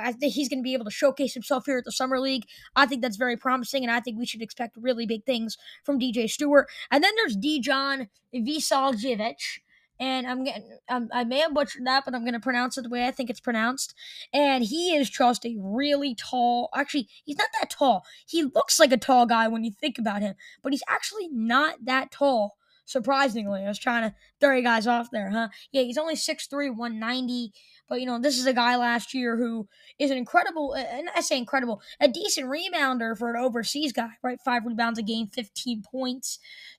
I 0.00 0.12
think 0.12 0.34
he's 0.34 0.48
going 0.48 0.60
to 0.60 0.64
be 0.64 0.74
able 0.74 0.84
to 0.84 0.90
showcase 0.90 1.34
himself 1.34 1.66
here 1.66 1.78
at 1.78 1.84
the 1.84 1.92
Summer 1.92 2.18
League. 2.18 2.44
I 2.76 2.86
think 2.86 3.02
that's 3.02 3.16
very 3.16 3.36
promising, 3.36 3.82
and 3.82 3.92
I 3.92 4.00
think 4.00 4.18
we 4.18 4.26
should 4.26 4.42
expect 4.42 4.76
really 4.80 5.06
big 5.06 5.24
things 5.24 5.56
from 5.84 5.98
DJ 5.98 6.28
Stewart. 6.30 6.68
And 6.90 7.02
then 7.02 7.12
there's 7.16 7.36
Dejan 7.36 8.08
Vasiljevic. 8.34 9.60
And 10.00 10.26
I'm 10.26 10.42
getting, 10.42 10.78
um, 10.88 11.10
I 11.12 11.22
may 11.22 11.38
have 11.38 11.54
butchered 11.54 11.86
that, 11.86 12.04
but 12.04 12.12
I'm 12.12 12.22
going 12.22 12.32
to 12.32 12.40
pronounce 12.40 12.76
it 12.76 12.82
the 12.82 12.88
way 12.88 13.06
I 13.06 13.12
think 13.12 13.30
it's 13.30 13.38
pronounced. 13.38 13.94
And 14.32 14.64
he 14.64 14.96
is 14.96 15.08
just 15.08 15.46
a 15.46 15.56
really 15.60 16.16
tall, 16.16 16.70
actually, 16.74 17.08
he's 17.24 17.36
not 17.36 17.50
that 17.60 17.70
tall. 17.70 18.04
He 18.26 18.42
looks 18.42 18.80
like 18.80 18.90
a 18.90 18.96
tall 18.96 19.26
guy 19.26 19.46
when 19.46 19.62
you 19.62 19.70
think 19.70 19.98
about 19.98 20.22
him, 20.22 20.34
but 20.60 20.72
he's 20.72 20.82
actually 20.88 21.28
not 21.28 21.84
that 21.84 22.10
tall 22.10 22.56
surprisingly. 22.84 23.64
I 23.64 23.68
was 23.68 23.78
trying 23.78 24.10
to 24.10 24.14
throw 24.40 24.56
you 24.56 24.62
guys 24.62 24.86
off 24.86 25.10
there, 25.10 25.30
huh? 25.30 25.48
Yeah, 25.72 25.82
he's 25.82 25.98
only 25.98 26.14
6'3, 26.14 26.76
190. 26.76 27.52
But, 27.88 28.00
you 28.00 28.06
know, 28.06 28.18
this 28.18 28.38
is 28.38 28.46
a 28.46 28.52
guy 28.52 28.76
last 28.76 29.12
year 29.12 29.36
who 29.36 29.68
is 29.98 30.10
an 30.10 30.16
incredible, 30.16 30.72
and 30.74 31.08
I 31.14 31.20
say 31.20 31.36
incredible, 31.36 31.82
a 32.00 32.08
decent 32.08 32.48
rebounder 32.48 33.16
for 33.16 33.34
an 33.34 33.42
overseas 33.42 33.92
guy, 33.92 34.10
right? 34.22 34.40
Five 34.44 34.64
rebounds 34.64 34.98
a 34.98 35.02
game, 35.02 35.26
15 35.26 35.82
points. 35.82 36.38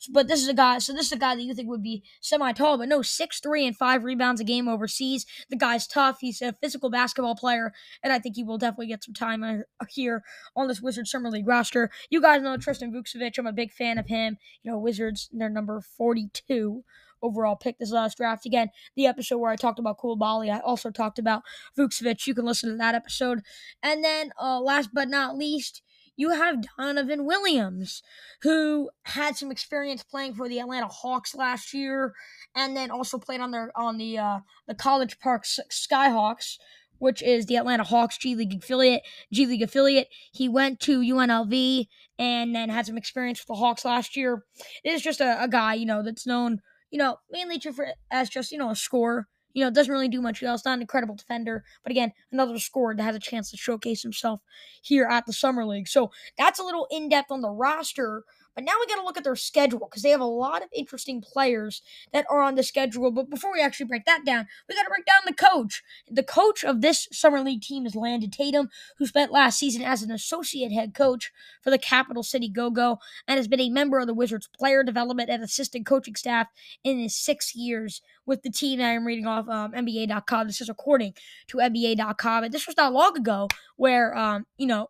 But 0.09 0.27
this 0.27 0.41
is 0.41 0.47
a 0.47 0.53
guy, 0.53 0.79
so 0.79 0.93
this 0.93 1.07
is 1.07 1.11
a 1.11 1.17
guy 1.17 1.35
that 1.35 1.43
you 1.43 1.53
think 1.53 1.69
would 1.69 1.83
be 1.83 2.03
semi 2.21 2.51
tall, 2.53 2.77
but 2.77 2.89
no, 2.89 3.01
six 3.01 3.39
three 3.39 3.65
and 3.65 3.77
five 3.77 4.03
rebounds 4.03 4.41
a 4.41 4.43
game 4.43 4.67
overseas. 4.67 5.25
The 5.49 5.55
guy's 5.55 5.87
tough. 5.87 6.19
He's 6.19 6.41
a 6.41 6.53
physical 6.61 6.89
basketball 6.89 7.35
player, 7.35 7.73
and 8.01 8.11
I 8.11 8.19
think 8.19 8.35
he 8.35 8.43
will 8.43 8.57
definitely 8.57 8.87
get 8.87 9.03
some 9.03 9.13
time 9.13 9.43
uh, 9.43 9.85
here 9.89 10.23
on 10.55 10.67
this 10.67 10.81
Wizards 10.81 11.11
Summer 11.11 11.29
League 11.29 11.47
roster. 11.47 11.89
You 12.09 12.21
guys 12.21 12.41
know 12.41 12.57
Tristan 12.57 12.91
Vukcevic. 12.91 13.37
I'm 13.37 13.47
a 13.47 13.53
big 13.53 13.71
fan 13.71 13.97
of 13.97 14.07
him. 14.07 14.37
You 14.63 14.71
know, 14.71 14.79
Wizards, 14.79 15.29
they're 15.31 15.49
number 15.49 15.81
42 15.81 16.83
overall 17.23 17.55
pick 17.55 17.79
this 17.79 17.91
last 17.91 18.17
draft. 18.17 18.45
Again, 18.45 18.69
the 18.95 19.07
episode 19.07 19.39
where 19.39 19.51
I 19.51 19.55
talked 19.55 19.79
about 19.79 19.97
Coulibaly, 19.97 20.53
I 20.53 20.59
also 20.59 20.91
talked 20.91 21.17
about 21.17 21.41
Vukcevic. 21.77 22.27
You 22.27 22.35
can 22.35 22.45
listen 22.45 22.69
to 22.69 22.77
that 22.77 22.95
episode. 22.95 23.41
And 23.81 24.03
then, 24.03 24.31
uh, 24.39 24.59
last 24.59 24.89
but 24.93 25.09
not 25.09 25.37
least, 25.37 25.81
you 26.15 26.29
have 26.31 26.63
Donovan 26.77 27.25
Williams, 27.25 28.03
who 28.43 28.89
had 29.03 29.35
some 29.35 29.51
experience 29.51 30.03
playing 30.03 30.35
for 30.35 30.47
the 30.47 30.59
Atlanta 30.59 30.87
Hawks 30.87 31.33
last 31.33 31.73
year, 31.73 32.13
and 32.55 32.77
then 32.77 32.91
also 32.91 33.17
played 33.17 33.41
on 33.41 33.51
their 33.51 33.71
on 33.75 33.97
the 33.97 34.17
uh, 34.17 34.39
the 34.67 34.75
College 34.75 35.19
Park 35.19 35.43
Skyhawks, 35.43 36.57
which 36.99 37.23
is 37.23 37.47
the 37.47 37.57
Atlanta 37.57 37.83
Hawks 37.83 38.17
G 38.17 38.35
League 38.35 38.53
affiliate. 38.53 39.01
G 39.31 39.45
League 39.45 39.63
affiliate. 39.63 40.07
He 40.31 40.47
went 40.47 40.79
to 40.81 41.01
UNLV 41.01 41.87
and 42.19 42.55
then 42.55 42.69
had 42.69 42.85
some 42.85 42.97
experience 42.97 43.39
with 43.39 43.47
the 43.47 43.55
Hawks 43.55 43.83
last 43.83 44.15
year. 44.15 44.43
Is 44.83 45.01
just 45.01 45.19
a, 45.19 45.43
a 45.43 45.47
guy, 45.47 45.73
you 45.73 45.85
know, 45.85 46.03
that's 46.03 46.27
known 46.27 46.61
you 46.93 46.99
know, 46.99 47.17
mainly 47.31 47.59
for 47.59 47.87
as 48.11 48.29
just, 48.29 48.51
you 48.51 48.57
know, 48.59 48.69
a 48.69 48.75
scorer. 48.75 49.27
You 49.55 49.63
know, 49.63 49.71
doesn't 49.71 49.91
really 49.91 50.07
do 50.07 50.21
much 50.21 50.41
else. 50.41 50.63
Not 50.65 50.75
an 50.75 50.81
incredible 50.81 51.15
defender, 51.15 51.63
but 51.83 51.91
again, 51.91 52.11
another 52.31 52.57
scorer 52.57 52.95
that 52.95 53.03
has 53.03 53.15
a 53.15 53.19
chance 53.19 53.51
to 53.51 53.57
showcase 53.57 54.01
himself 54.01 54.41
here 54.81 55.05
at 55.05 55.25
the 55.25 55.33
Summer 55.33 55.65
League. 55.65 55.87
So 55.87 56.11
that's 56.39 56.59
a 56.59 56.63
little 56.63 56.87
in 56.89 57.09
depth 57.09 57.29
on 57.31 57.41
the 57.41 57.51
roster. 57.51 58.23
But 58.55 58.63
now 58.63 58.73
we 58.79 58.87
got 58.87 58.99
to 58.99 59.05
look 59.05 59.17
at 59.17 59.23
their 59.23 59.35
schedule 59.35 59.79
because 59.79 60.03
they 60.03 60.09
have 60.09 60.21
a 60.21 60.25
lot 60.25 60.63
of 60.63 60.69
interesting 60.75 61.21
players 61.21 61.81
that 62.11 62.25
are 62.29 62.41
on 62.41 62.55
the 62.55 62.63
schedule. 62.63 63.11
But 63.11 63.29
before 63.29 63.51
we 63.51 63.61
actually 63.61 63.87
break 63.87 64.05
that 64.05 64.25
down, 64.25 64.47
we 64.67 64.75
got 64.75 64.83
to 64.83 64.89
break 64.89 65.05
down 65.05 65.21
the 65.25 65.33
coach. 65.33 65.83
The 66.09 66.23
coach 66.23 66.63
of 66.63 66.81
this 66.81 67.07
Summer 67.11 67.41
League 67.41 67.61
team 67.61 67.85
is 67.85 67.95
Landon 67.95 68.29
Tatum, 68.29 68.69
who 68.97 69.05
spent 69.05 69.31
last 69.31 69.59
season 69.59 69.81
as 69.81 70.03
an 70.03 70.11
associate 70.11 70.71
head 70.71 70.93
coach 70.93 71.31
for 71.61 71.69
the 71.69 71.77
Capital 71.77 72.23
City 72.23 72.49
Go 72.49 72.69
Go 72.69 72.99
and 73.27 73.37
has 73.37 73.47
been 73.47 73.59
a 73.59 73.69
member 73.69 73.99
of 73.99 74.07
the 74.07 74.13
Wizards 74.13 74.49
player 74.57 74.83
development 74.83 75.29
and 75.29 75.43
assistant 75.43 75.85
coaching 75.85 76.15
staff 76.15 76.47
in 76.83 76.99
his 76.99 77.15
six 77.15 77.55
years 77.55 78.01
with 78.25 78.41
the 78.43 78.49
team 78.49 78.81
I'm 78.81 79.05
reading 79.05 79.27
off 79.27 79.47
um, 79.49 79.73
NBA.com. 79.73 80.47
This 80.47 80.61
is 80.61 80.69
according 80.69 81.13
to 81.47 81.57
NBA.com. 81.57 82.45
And 82.45 82.53
this 82.53 82.67
was 82.67 82.77
not 82.77 82.93
long 82.93 83.17
ago 83.17 83.47
where, 83.75 84.15
um, 84.15 84.45
you 84.57 84.67
know, 84.67 84.89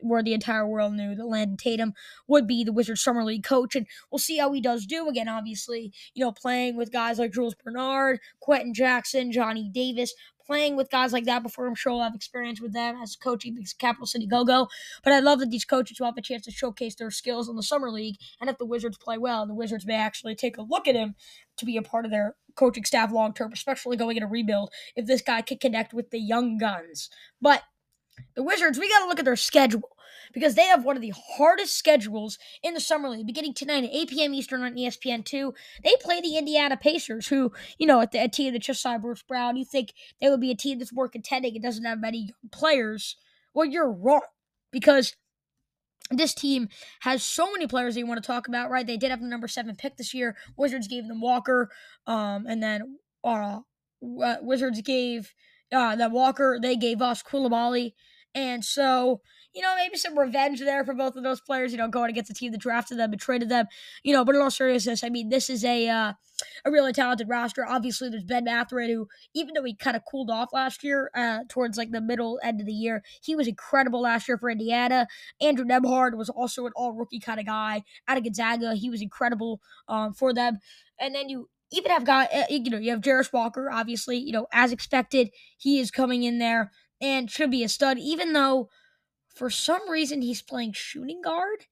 where 0.00 0.22
the 0.22 0.34
entire 0.34 0.66
world 0.66 0.94
knew 0.94 1.14
that 1.14 1.26
Landon 1.26 1.56
Tatum 1.56 1.94
would 2.26 2.46
be 2.46 2.64
the 2.64 2.72
Wizards 2.72 3.01
Summer 3.02 3.24
League 3.24 3.44
coach. 3.44 3.76
And 3.76 3.86
we'll 4.10 4.18
see 4.18 4.38
how 4.38 4.52
he 4.52 4.60
does 4.60 4.86
do 4.86 5.08
again, 5.08 5.28
obviously, 5.28 5.92
you 6.14 6.24
know, 6.24 6.32
playing 6.32 6.76
with 6.76 6.92
guys 6.92 7.18
like 7.18 7.32
Jules 7.32 7.54
Bernard, 7.54 8.20
Quentin 8.40 8.74
Jackson, 8.74 9.32
Johnny 9.32 9.70
Davis, 9.72 10.14
playing 10.44 10.76
with 10.76 10.90
guys 10.90 11.12
like 11.12 11.24
that 11.24 11.42
before 11.42 11.66
I'm 11.66 11.74
sure 11.74 11.92
I'll 11.92 12.02
have 12.02 12.14
experience 12.14 12.60
with 12.60 12.72
them 12.72 12.96
as 13.02 13.16
coaching 13.16 13.54
the 13.54 13.66
Capital 13.78 14.06
City 14.06 14.26
Go 14.26 14.44
Go. 14.44 14.68
But 15.04 15.12
I 15.12 15.20
love 15.20 15.40
that 15.40 15.50
these 15.50 15.64
coaches 15.64 15.98
will 15.98 16.06
have 16.06 16.16
a 16.16 16.22
chance 16.22 16.44
to 16.44 16.50
showcase 16.50 16.94
their 16.94 17.10
skills 17.10 17.48
in 17.48 17.56
the 17.56 17.62
summer 17.62 17.90
league. 17.90 18.16
And 18.40 18.50
if 18.50 18.58
the 18.58 18.66
Wizards 18.66 18.98
play 18.98 19.18
well, 19.18 19.46
the 19.46 19.54
Wizards 19.54 19.86
may 19.86 19.94
actually 19.94 20.34
take 20.34 20.58
a 20.58 20.62
look 20.62 20.88
at 20.88 20.94
him 20.94 21.14
to 21.56 21.64
be 21.64 21.76
a 21.76 21.82
part 21.82 22.04
of 22.04 22.10
their 22.10 22.36
coaching 22.54 22.84
staff 22.84 23.12
long 23.12 23.32
term, 23.32 23.52
especially 23.52 23.96
going 23.96 24.16
in 24.16 24.22
a 24.22 24.28
rebuild 24.28 24.70
if 24.96 25.06
this 25.06 25.22
guy 25.22 25.42
can 25.42 25.58
connect 25.58 25.94
with 25.94 26.10
the 26.10 26.20
young 26.20 26.58
guns. 26.58 27.08
But 27.40 27.62
the 28.34 28.42
Wizards, 28.42 28.78
we 28.78 28.88
got 28.88 29.00
to 29.00 29.06
look 29.06 29.18
at 29.18 29.24
their 29.24 29.36
schedule 29.36 29.96
because 30.32 30.54
they 30.54 30.64
have 30.64 30.84
one 30.84 30.96
of 30.96 31.02
the 31.02 31.12
hardest 31.36 31.76
schedules 31.76 32.38
in 32.62 32.74
the 32.74 32.80
summer 32.80 33.08
league. 33.08 33.26
Beginning 33.26 33.54
tonight 33.54 33.84
at 33.84 33.90
8 33.92 34.10
p.m. 34.10 34.34
Eastern 34.34 34.62
on 34.62 34.74
ESPN2, 34.74 35.52
they 35.84 35.94
play 36.00 36.20
the 36.20 36.36
Indiana 36.36 36.76
Pacers, 36.76 37.26
who, 37.28 37.52
you 37.78 37.86
know, 37.86 38.00
at 38.00 38.12
the 38.12 38.28
team 38.28 38.52
that 38.52 38.62
just 38.62 38.82
signed 38.82 39.02
Bruce 39.02 39.22
Brown, 39.22 39.56
you 39.56 39.64
think 39.64 39.92
they 40.20 40.28
would 40.28 40.40
be 40.40 40.50
a 40.50 40.56
team 40.56 40.78
that's 40.78 40.92
more 40.92 41.08
contending 41.08 41.54
and 41.54 41.62
doesn't 41.62 41.84
have 41.84 42.00
many 42.00 42.30
players. 42.50 43.16
Well, 43.54 43.66
you're 43.66 43.90
wrong 43.90 44.22
because 44.70 45.14
this 46.10 46.34
team 46.34 46.68
has 47.00 47.22
so 47.22 47.50
many 47.52 47.66
players 47.66 47.94
that 47.94 48.00
you 48.00 48.06
want 48.06 48.22
to 48.22 48.26
talk 48.26 48.48
about, 48.48 48.70
right? 48.70 48.86
They 48.86 48.96
did 48.96 49.10
have 49.10 49.20
the 49.20 49.26
number 49.26 49.48
seven 49.48 49.76
pick 49.76 49.96
this 49.96 50.14
year. 50.14 50.36
Wizards 50.56 50.88
gave 50.88 51.08
them 51.08 51.20
Walker, 51.20 51.70
um, 52.06 52.46
and 52.46 52.62
then 52.62 52.98
uh, 53.24 53.60
Wizards 54.00 54.80
gave 54.82 55.34
uh, 55.72 55.96
that 55.96 56.10
Walker. 56.10 56.58
They 56.60 56.76
gave 56.76 57.02
us 57.02 57.22
Coulibaly, 57.22 57.92
and 58.34 58.64
so 58.64 59.20
you 59.54 59.60
know, 59.60 59.74
maybe 59.76 59.96
some 59.96 60.18
revenge 60.18 60.60
there 60.60 60.84
for 60.84 60.94
both 60.94 61.16
of 61.16 61.22
those 61.22 61.40
players, 61.40 61.72
you 61.72 61.78
know, 61.78 61.88
going 61.88 62.10
against 62.10 62.30
a 62.30 62.34
team 62.34 62.52
that 62.52 62.60
drafted 62.60 62.98
them 62.98 63.12
and 63.12 63.20
traded 63.20 63.48
them, 63.50 63.66
you 64.02 64.14
know, 64.14 64.24
but 64.24 64.34
in 64.34 64.40
all 64.40 64.50
seriousness, 64.50 65.04
I 65.04 65.10
mean, 65.10 65.28
this 65.28 65.50
is 65.50 65.64
a 65.64 65.88
uh, 65.88 66.12
a 66.64 66.70
really 66.70 66.92
talented 66.92 67.28
roster. 67.28 67.64
Obviously, 67.66 68.08
there's 68.08 68.24
Ben 68.24 68.44
Mathurin, 68.44 68.90
who, 68.90 69.08
even 69.34 69.54
though 69.54 69.62
he 69.62 69.74
kind 69.74 69.96
of 69.96 70.02
cooled 70.10 70.30
off 70.30 70.52
last 70.52 70.82
year, 70.82 71.10
uh, 71.14 71.40
towards 71.48 71.76
like 71.76 71.90
the 71.90 72.00
middle 72.00 72.40
end 72.42 72.60
of 72.60 72.66
the 72.66 72.72
year, 72.72 73.02
he 73.22 73.36
was 73.36 73.46
incredible 73.46 74.00
last 74.00 74.26
year 74.26 74.38
for 74.38 74.50
Indiana. 74.50 75.06
Andrew 75.40 75.64
Nembhard 75.64 76.16
was 76.16 76.30
also 76.30 76.66
an 76.66 76.72
all 76.74 76.92
rookie 76.92 77.20
kind 77.20 77.38
of 77.38 77.46
guy 77.46 77.82
out 78.08 78.16
of 78.16 78.24
Gonzaga. 78.24 78.74
He 78.74 78.90
was 78.90 79.02
incredible 79.02 79.60
um, 79.88 80.14
for 80.14 80.32
them. 80.32 80.58
And 80.98 81.14
then 81.14 81.28
you 81.28 81.48
even 81.72 81.90
have 81.90 82.04
got, 82.04 82.32
uh, 82.34 82.44
you 82.50 82.70
know, 82.70 82.78
you 82.78 82.90
have 82.90 83.00
Jarace 83.00 83.32
Walker, 83.32 83.70
obviously, 83.70 84.16
you 84.18 84.32
know, 84.32 84.46
as 84.52 84.72
expected, 84.72 85.30
he 85.56 85.80
is 85.80 85.90
coming 85.90 86.22
in 86.22 86.38
there 86.38 86.70
and 87.00 87.30
should 87.30 87.50
be 87.50 87.64
a 87.64 87.68
stud, 87.68 87.98
even 87.98 88.32
though 88.32 88.68
for 89.34 89.50
some 89.50 89.88
reason, 89.90 90.22
he's 90.22 90.42
playing 90.42 90.72
shooting 90.72 91.22
guard. 91.22 91.66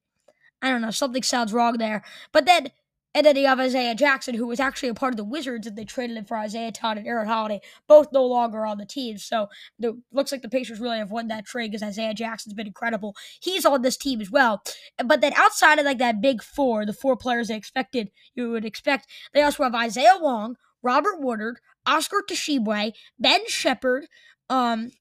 I 0.62 0.70
don't 0.70 0.82
know, 0.82 0.90
something 0.90 1.22
sounds 1.22 1.52
wrong 1.52 1.78
there. 1.78 2.02
But 2.32 2.46
then, 2.46 2.70
and 3.14 3.26
then 3.26 3.36
you 3.36 3.46
have 3.46 3.58
Isaiah 3.58 3.94
Jackson, 3.94 4.34
who 4.34 4.46
was 4.46 4.60
actually 4.60 4.88
a 4.88 4.94
part 4.94 5.12
of 5.12 5.16
the 5.16 5.24
Wizards, 5.24 5.66
and 5.66 5.76
they 5.76 5.84
traded 5.84 6.16
him 6.16 6.24
for 6.24 6.36
Isaiah 6.36 6.70
Todd 6.70 6.96
and 6.96 7.06
Aaron 7.06 7.26
Holiday, 7.26 7.60
both 7.88 8.12
no 8.12 8.24
longer 8.24 8.64
on 8.64 8.78
the 8.78 8.86
team. 8.86 9.18
So 9.18 9.48
it 9.80 9.94
looks 10.12 10.30
like 10.30 10.42
the 10.42 10.48
Pacers 10.48 10.80
really 10.80 10.98
have 10.98 11.10
won 11.10 11.28
that 11.28 11.44
trade 11.44 11.72
because 11.72 11.82
Isaiah 11.82 12.14
Jackson's 12.14 12.54
been 12.54 12.68
incredible. 12.68 13.16
He's 13.40 13.64
on 13.64 13.82
this 13.82 13.96
team 13.96 14.20
as 14.20 14.30
well. 14.30 14.62
But 15.04 15.20
then 15.20 15.32
outside 15.34 15.78
of 15.78 15.84
like 15.84 15.98
that 15.98 16.20
big 16.20 16.42
four, 16.42 16.86
the 16.86 16.92
four 16.92 17.16
players 17.16 17.48
they 17.48 17.56
expected, 17.56 18.10
you 18.34 18.50
would 18.50 18.64
expect, 18.64 19.08
they 19.34 19.42
also 19.42 19.64
have 19.64 19.74
Isaiah 19.74 20.18
Wong, 20.20 20.56
Robert 20.82 21.20
Woodard, 21.20 21.58
Oscar 21.86 22.22
Tshiebwe, 22.28 22.92
Ben 23.18 23.40
Sheppard, 23.48 24.06
um, 24.48 24.92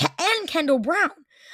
and 0.00 0.48
Kendall 0.48 0.80
Brown. 0.80 1.10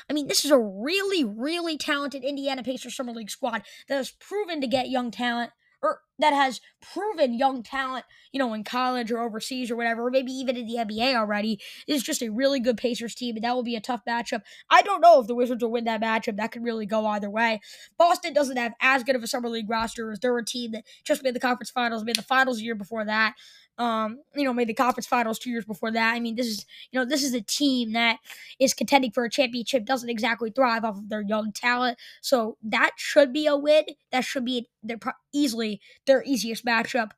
I 0.09 0.13
mean, 0.13 0.29
this 0.29 0.45
is 0.45 0.51
a 0.51 0.59
really, 0.59 1.25
really 1.25 1.77
talented 1.77 2.25
Indiana 2.25 2.63
Pacers 2.63 2.97
Summer 2.97 3.13
League 3.13 3.31
squad 3.31 3.63
that 3.89 3.97
has 3.97 4.11
proven 4.11 4.61
to 4.61 4.67
get 4.67 4.89
young 4.89 5.11
talent, 5.11 5.53
or 5.83 6.01
that 6.21 6.33
has 6.33 6.61
proven 6.81 7.35
young 7.35 7.63
talent, 7.63 8.05
you 8.33 8.39
know, 8.39 8.55
in 8.55 8.65
college 8.65 9.11
or 9.11 9.19
overseas 9.19 9.71
or 9.71 9.77
whatever, 9.77 10.07
or 10.07 10.11
maybe 10.11 10.33
even 10.33 10.57
in 10.57 10.67
the 10.67 10.77
NBA 10.77 11.15
already, 11.15 11.61
is 11.87 12.03
just 12.03 12.23
a 12.23 12.31
really 12.31 12.61
good 12.61 12.77
Pacers 12.77 13.15
team, 13.15 13.37
and 13.37 13.45
that 13.45 13.55
will 13.55 13.63
be 13.63 13.77
a 13.77 13.81
tough 13.81 14.03
matchup. 14.09 14.43
I 14.71 14.83
don't 14.83 15.01
know 15.01 15.21
if 15.21 15.27
the 15.27 15.35
Wizards 15.35 15.63
will 15.63 15.71
win 15.71 15.85
that 15.85 16.03
matchup. 16.03 16.37
That 16.37 16.53
could 16.53 16.65
really 16.65 16.87
go 16.87 17.07
either 17.07 17.31
way. 17.31 17.61
Boston 17.99 18.33
doesn't 18.33 18.57
have 18.57 18.75
as 18.81 19.05
good 19.05 19.17
of 19.17 19.23
a 19.23 19.27
summer 19.27 19.49
league 19.49 19.69
roster 19.69 20.11
as 20.11 20.21
they're 20.21 20.37
a 20.37 20.45
team 20.45 20.73
that 20.73 20.85
just 21.05 21.23
made 21.23 21.35
the 21.35 21.41
conference 21.41 21.71
finals, 21.71 22.05
made 22.05 22.17
the 22.17 22.23
finals 22.23 22.61
a 22.61 22.63
year 22.63 22.75
before 22.75 23.05
that. 23.05 23.35
Um, 23.79 24.19
you 24.37 24.45
know, 24.45 24.53
made 24.53 24.69
the 24.69 24.75
conference 24.75 25.07
finals 25.07 25.39
two 25.39 25.49
years 25.49 25.65
before 25.65 25.91
that. 25.91 26.15
I 26.15 26.21
mean, 26.21 26.37
this 26.37 26.47
is 26.47 26.67
you 26.93 27.01
know, 27.01 27.07
this 27.07 27.23
is 27.23 27.33
a 27.33 27.41
team 27.41 27.93
that 27.93 28.19
is 28.59 28.75
contending 28.75 29.11
for 29.11 29.25
a 29.25 29.31
championship, 29.31 29.87
doesn't 29.87 30.11
exactly 30.11 30.51
thrive 30.51 30.85
off 30.85 30.99
of 30.99 31.09
their 31.09 31.23
young 31.23 31.51
talent. 31.51 31.97
So 32.21 32.59
that 32.63 32.91
should 32.97 33.33
be 33.33 33.47
a 33.47 33.57
win. 33.57 33.85
That 34.13 34.25
should 34.25 34.45
be 34.45 34.69
their 34.83 34.99
pro- 34.99 35.13
easily 35.33 35.81
their 36.11 36.25
easiest 36.25 36.65
matchup 36.65 37.11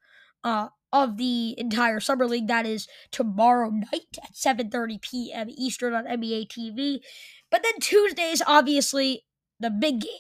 uh, 0.45 0.69
of 0.93 1.17
the 1.17 1.59
entire 1.59 1.99
summer 1.99 2.27
league. 2.27 2.49
That 2.49 2.67
is 2.67 2.87
tomorrow 3.11 3.71
night 3.71 4.19
at 4.23 4.35
7:30 4.35 5.01
p.m. 5.01 5.49
Eastern 5.51 5.95
on 5.95 6.05
NBA 6.05 6.49
TV. 6.49 7.01
But 7.51 7.63
then 7.63 7.81
Tuesdays, 7.81 8.43
obviously, 8.47 9.25
the 9.59 9.71
big 9.71 10.01
game. 10.01 10.13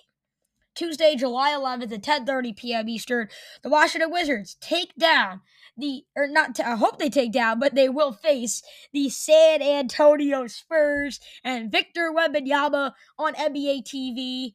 Tuesday, 0.74 1.14
July 1.16 1.50
11th 1.50 1.92
at 1.92 2.02
10:30 2.02 2.56
p.m. 2.56 2.88
Eastern, 2.88 3.28
the 3.62 3.68
Washington 3.68 4.10
Wizards 4.10 4.56
take 4.60 4.94
down 4.96 5.42
the 5.76 6.04
or 6.16 6.26
not 6.26 6.58
I 6.60 6.76
hope 6.76 6.98
they 6.98 7.10
take 7.10 7.32
down, 7.32 7.58
but 7.58 7.74
they 7.74 7.88
will 7.88 8.12
face 8.12 8.62
the 8.92 9.10
San 9.10 9.62
Antonio 9.62 10.46
Spurs 10.46 11.20
and 11.44 11.70
Victor 11.70 12.12
Wembanyama 12.14 12.92
on 13.18 13.34
NBA 13.34 13.84
TV. 13.84 14.54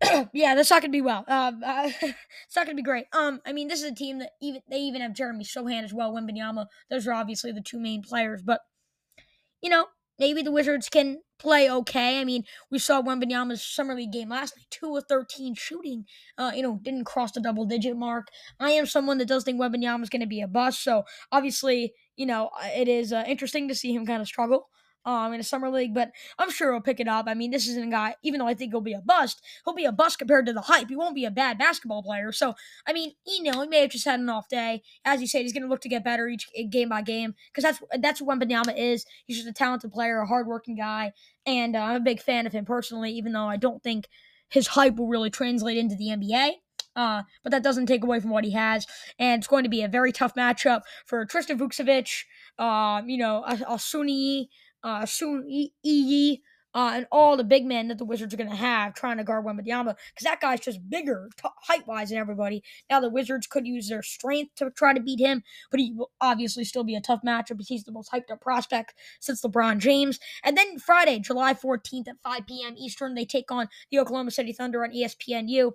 yeah, 0.32 0.54
that's 0.54 0.70
not 0.70 0.80
gonna 0.80 0.92
be 0.92 1.00
well. 1.00 1.24
Uh, 1.26 1.52
it's 2.02 2.56
not 2.56 2.66
gonna 2.66 2.76
be 2.76 2.82
great. 2.82 3.06
Um, 3.12 3.40
I 3.46 3.52
mean, 3.52 3.68
this 3.68 3.82
is 3.82 3.90
a 3.90 3.94
team 3.94 4.18
that 4.18 4.32
even 4.40 4.62
they 4.70 4.78
even 4.78 5.00
have 5.00 5.14
Jeremy 5.14 5.44
Sochan 5.44 5.84
as 5.84 5.92
well, 5.92 6.12
Wembanyama. 6.12 6.66
Those 6.90 7.06
are 7.06 7.12
obviously 7.12 7.52
the 7.52 7.60
two 7.60 7.80
main 7.80 8.02
players, 8.02 8.42
but 8.42 8.60
you 9.60 9.70
know, 9.70 9.86
maybe 10.18 10.42
the 10.42 10.52
Wizards 10.52 10.88
can 10.88 11.18
play 11.40 11.70
okay. 11.70 12.20
I 12.20 12.24
mean, 12.24 12.44
we 12.70 12.78
saw 12.78 13.02
Wembanyama's 13.02 13.64
summer 13.64 13.94
league 13.94 14.12
game 14.12 14.28
last 14.28 14.56
night, 14.56 14.66
two 14.70 14.96
of 14.96 15.04
thirteen 15.08 15.54
shooting. 15.56 16.04
Uh, 16.36 16.52
you 16.54 16.62
know, 16.62 16.78
didn't 16.82 17.04
cross 17.04 17.32
the 17.32 17.40
double 17.40 17.64
digit 17.64 17.96
mark. 17.96 18.28
I 18.60 18.70
am 18.72 18.86
someone 18.86 19.18
that 19.18 19.28
does 19.28 19.42
think 19.42 19.60
Wembanyama's 19.60 20.10
going 20.10 20.20
to 20.20 20.26
be 20.28 20.40
a 20.40 20.48
bust, 20.48 20.84
so 20.84 21.02
obviously, 21.32 21.92
you 22.16 22.26
know, 22.26 22.50
it 22.62 22.86
is 22.86 23.12
uh, 23.12 23.24
interesting 23.26 23.66
to 23.66 23.74
see 23.74 23.92
him 23.92 24.06
kind 24.06 24.22
of 24.22 24.28
struggle 24.28 24.68
um, 25.04 25.32
in 25.32 25.40
a 25.40 25.44
summer 25.44 25.70
league, 25.70 25.94
but 25.94 26.10
I'm 26.38 26.50
sure 26.50 26.72
he'll 26.72 26.80
pick 26.80 27.00
it 27.00 27.08
up. 27.08 27.26
I 27.28 27.34
mean, 27.34 27.50
this 27.50 27.66
isn't 27.68 27.88
a 27.88 27.90
guy, 27.90 28.14
even 28.22 28.40
though 28.40 28.46
I 28.46 28.54
think 28.54 28.72
he'll 28.72 28.80
be 28.80 28.92
a 28.92 29.00
bust, 29.00 29.40
he'll 29.64 29.74
be 29.74 29.84
a 29.84 29.92
bust 29.92 30.18
compared 30.18 30.46
to 30.46 30.52
the 30.52 30.62
hype. 30.62 30.88
He 30.88 30.96
won't 30.96 31.14
be 31.14 31.24
a 31.24 31.30
bad 31.30 31.58
basketball 31.58 32.02
player. 32.02 32.32
So, 32.32 32.54
I 32.86 32.92
mean, 32.92 33.12
you 33.26 33.44
know, 33.44 33.62
he 33.62 33.68
may 33.68 33.80
have 33.82 33.90
just 33.90 34.04
had 34.04 34.20
an 34.20 34.28
off 34.28 34.48
day. 34.48 34.82
As 35.04 35.20
you 35.20 35.26
said, 35.26 35.42
he's 35.42 35.52
going 35.52 35.62
to 35.62 35.68
look 35.68 35.80
to 35.82 35.88
get 35.88 36.04
better 36.04 36.28
each 36.28 36.46
eh, 36.56 36.64
game 36.64 36.90
by 36.90 37.02
game 37.02 37.34
because 37.52 37.64
that's 37.64 37.82
that's 38.00 38.20
what 38.20 38.38
Wembanyama 38.38 38.76
is. 38.76 39.04
He's 39.26 39.36
just 39.36 39.48
a 39.48 39.52
talented 39.52 39.92
player, 39.92 40.20
a 40.20 40.26
hardworking 40.26 40.76
guy, 40.76 41.12
and 41.46 41.76
uh, 41.76 41.80
I'm 41.80 41.96
a 41.96 42.00
big 42.00 42.20
fan 42.20 42.46
of 42.46 42.52
him 42.52 42.64
personally, 42.64 43.12
even 43.12 43.32
though 43.32 43.46
I 43.46 43.56
don't 43.56 43.82
think 43.82 44.08
his 44.50 44.68
hype 44.68 44.96
will 44.96 45.08
really 45.08 45.30
translate 45.30 45.76
into 45.76 45.96
the 45.96 46.08
NBA. 46.08 46.52
Uh, 46.96 47.22
but 47.44 47.50
that 47.50 47.62
doesn't 47.62 47.86
take 47.86 48.02
away 48.02 48.18
from 48.18 48.30
what 48.30 48.44
he 48.44 48.50
has. 48.50 48.84
And 49.20 49.40
it's 49.40 49.46
going 49.46 49.62
to 49.62 49.70
be 49.70 49.82
a 49.82 49.88
very 49.88 50.10
tough 50.10 50.34
matchup 50.34 50.80
for 51.06 51.24
Tristan 51.24 51.56
Vukcevic, 51.56 52.24
um, 52.58 53.08
you 53.08 53.16
know, 53.16 53.44
Asuni, 53.46 54.48
uh, 54.82 55.06
Soon 55.06 55.70
Iyi, 55.84 56.40
uh, 56.74 56.92
and 56.94 57.06
all 57.10 57.36
the 57.36 57.44
big 57.44 57.64
men 57.64 57.88
that 57.88 57.98
the 57.98 58.04
Wizards 58.04 58.32
are 58.34 58.36
going 58.36 58.50
to 58.50 58.56
have 58.56 58.94
trying 58.94 59.16
to 59.16 59.24
guard 59.24 59.44
Wembanyama 59.44 59.96
because 60.14 60.24
that 60.24 60.40
guy's 60.40 60.60
just 60.60 60.78
bigger 60.88 61.28
t- 61.36 61.48
height 61.62 61.86
wise 61.86 62.10
than 62.10 62.18
everybody. 62.18 62.62
Now 62.90 63.00
the 63.00 63.08
Wizards 63.08 63.46
could 63.46 63.66
use 63.66 63.88
their 63.88 64.02
strength 64.02 64.54
to 64.56 64.70
try 64.70 64.92
to 64.92 65.00
beat 65.00 65.18
him, 65.18 65.42
but 65.70 65.80
he 65.80 65.92
will 65.92 66.10
obviously 66.20 66.64
still 66.64 66.84
be 66.84 66.94
a 66.94 67.00
tough 67.00 67.22
matchup 67.26 67.56
because 67.56 67.68
he's 67.68 67.84
the 67.84 67.92
most 67.92 68.12
hyped 68.12 68.30
up 68.30 68.40
prospect 68.40 68.94
since 69.18 69.42
LeBron 69.42 69.78
James. 69.78 70.20
And 70.44 70.56
then 70.56 70.78
Friday, 70.78 71.18
July 71.20 71.54
14th 71.54 72.08
at 72.08 72.20
5 72.22 72.46
p.m. 72.46 72.74
Eastern, 72.76 73.14
they 73.14 73.24
take 73.24 73.50
on 73.50 73.68
the 73.90 73.98
Oklahoma 73.98 74.30
City 74.30 74.52
Thunder 74.52 74.84
on 74.84 74.92
ESPNU, 74.92 75.72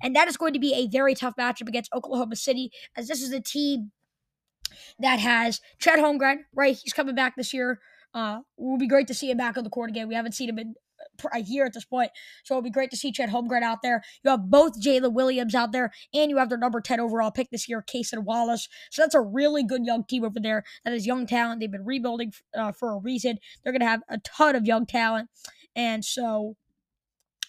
and 0.00 0.14
that 0.14 0.28
is 0.28 0.36
going 0.36 0.52
to 0.52 0.60
be 0.60 0.74
a 0.74 0.86
very 0.86 1.14
tough 1.14 1.34
matchup 1.36 1.68
against 1.68 1.92
Oklahoma 1.92 2.36
City 2.36 2.70
as 2.96 3.08
this 3.08 3.20
is 3.20 3.32
a 3.32 3.40
team 3.40 3.90
that 4.98 5.18
has 5.18 5.60
Chet 5.78 5.98
Holmgren, 5.98 6.38
right? 6.54 6.76
He's 6.76 6.92
coming 6.92 7.14
back 7.14 7.36
this 7.36 7.52
year. 7.52 7.80
Uh, 8.16 8.38
it 8.56 8.62
will 8.62 8.78
be 8.78 8.88
great 8.88 9.06
to 9.08 9.14
see 9.14 9.30
him 9.30 9.36
back 9.36 9.58
on 9.58 9.64
the 9.64 9.68
court 9.68 9.90
again. 9.90 10.08
We 10.08 10.14
haven't 10.14 10.32
seen 10.32 10.48
him 10.48 10.58
in 10.58 10.74
a 11.34 11.40
year 11.40 11.66
at 11.66 11.74
this 11.74 11.84
point, 11.84 12.10
so 12.44 12.54
it'll 12.54 12.62
be 12.62 12.70
great 12.70 12.90
to 12.90 12.96
see 12.96 13.12
Chet 13.12 13.28
Holmgren 13.28 13.62
out 13.62 13.82
there. 13.82 14.02
You 14.24 14.30
have 14.30 14.48
both 14.48 14.80
Jalen 14.80 15.12
Williams 15.12 15.54
out 15.54 15.70
there, 15.72 15.92
and 16.14 16.30
you 16.30 16.38
have 16.38 16.48
their 16.48 16.56
number 16.56 16.80
10 16.80 16.98
overall 16.98 17.30
pick 17.30 17.50
this 17.50 17.68
year, 17.68 17.84
Cason 17.86 18.24
Wallace. 18.24 18.68
So 18.90 19.02
that's 19.02 19.14
a 19.14 19.20
really 19.20 19.62
good 19.62 19.84
young 19.84 20.02
team 20.02 20.24
over 20.24 20.40
there. 20.40 20.64
That 20.86 20.94
is 20.94 21.06
young 21.06 21.26
talent. 21.26 21.60
They've 21.60 21.70
been 21.70 21.84
rebuilding 21.84 22.32
uh, 22.56 22.72
for 22.72 22.92
a 22.92 22.98
reason. 22.98 23.38
They're 23.62 23.72
going 23.74 23.80
to 23.80 23.86
have 23.86 24.02
a 24.08 24.16
ton 24.18 24.56
of 24.56 24.64
young 24.64 24.86
talent, 24.86 25.28
and 25.74 26.02
so 26.02 26.56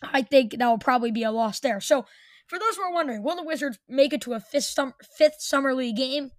I 0.04 0.22
think 0.22 0.58
that 0.58 0.68
will 0.68 0.78
probably 0.78 1.12
be 1.12 1.24
a 1.24 1.32
loss 1.32 1.62
there. 1.62 1.80
So 1.80 2.06
for 2.46 2.60
those 2.60 2.76
who 2.76 2.82
are 2.82 2.94
wondering, 2.94 3.24
will 3.24 3.38
the 3.38 3.44
Wizards 3.44 3.80
make 3.88 4.12
it 4.12 4.20
to 4.24 4.34
a 4.34 4.42
fifth, 4.42 4.66
sum- 4.66 4.96
fifth 5.18 5.38
summer 5.40 5.74
league 5.74 5.96
game? 5.96 6.32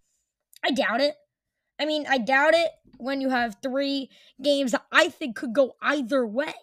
I 0.63 0.71
doubt 0.71 1.01
it. 1.01 1.15
I 1.79 1.85
mean, 1.85 2.07
I 2.09 2.19
doubt 2.19 2.55
it 2.55 2.71
when 2.99 3.21
you 3.21 3.31
have 3.31 3.57
three 3.63 4.11
games 4.43 4.73
that 4.73 4.85
I 4.91 5.09
think 5.09 5.37
could 5.37 5.53
go 5.53 5.75
either 5.81 6.27
way. 6.27 6.55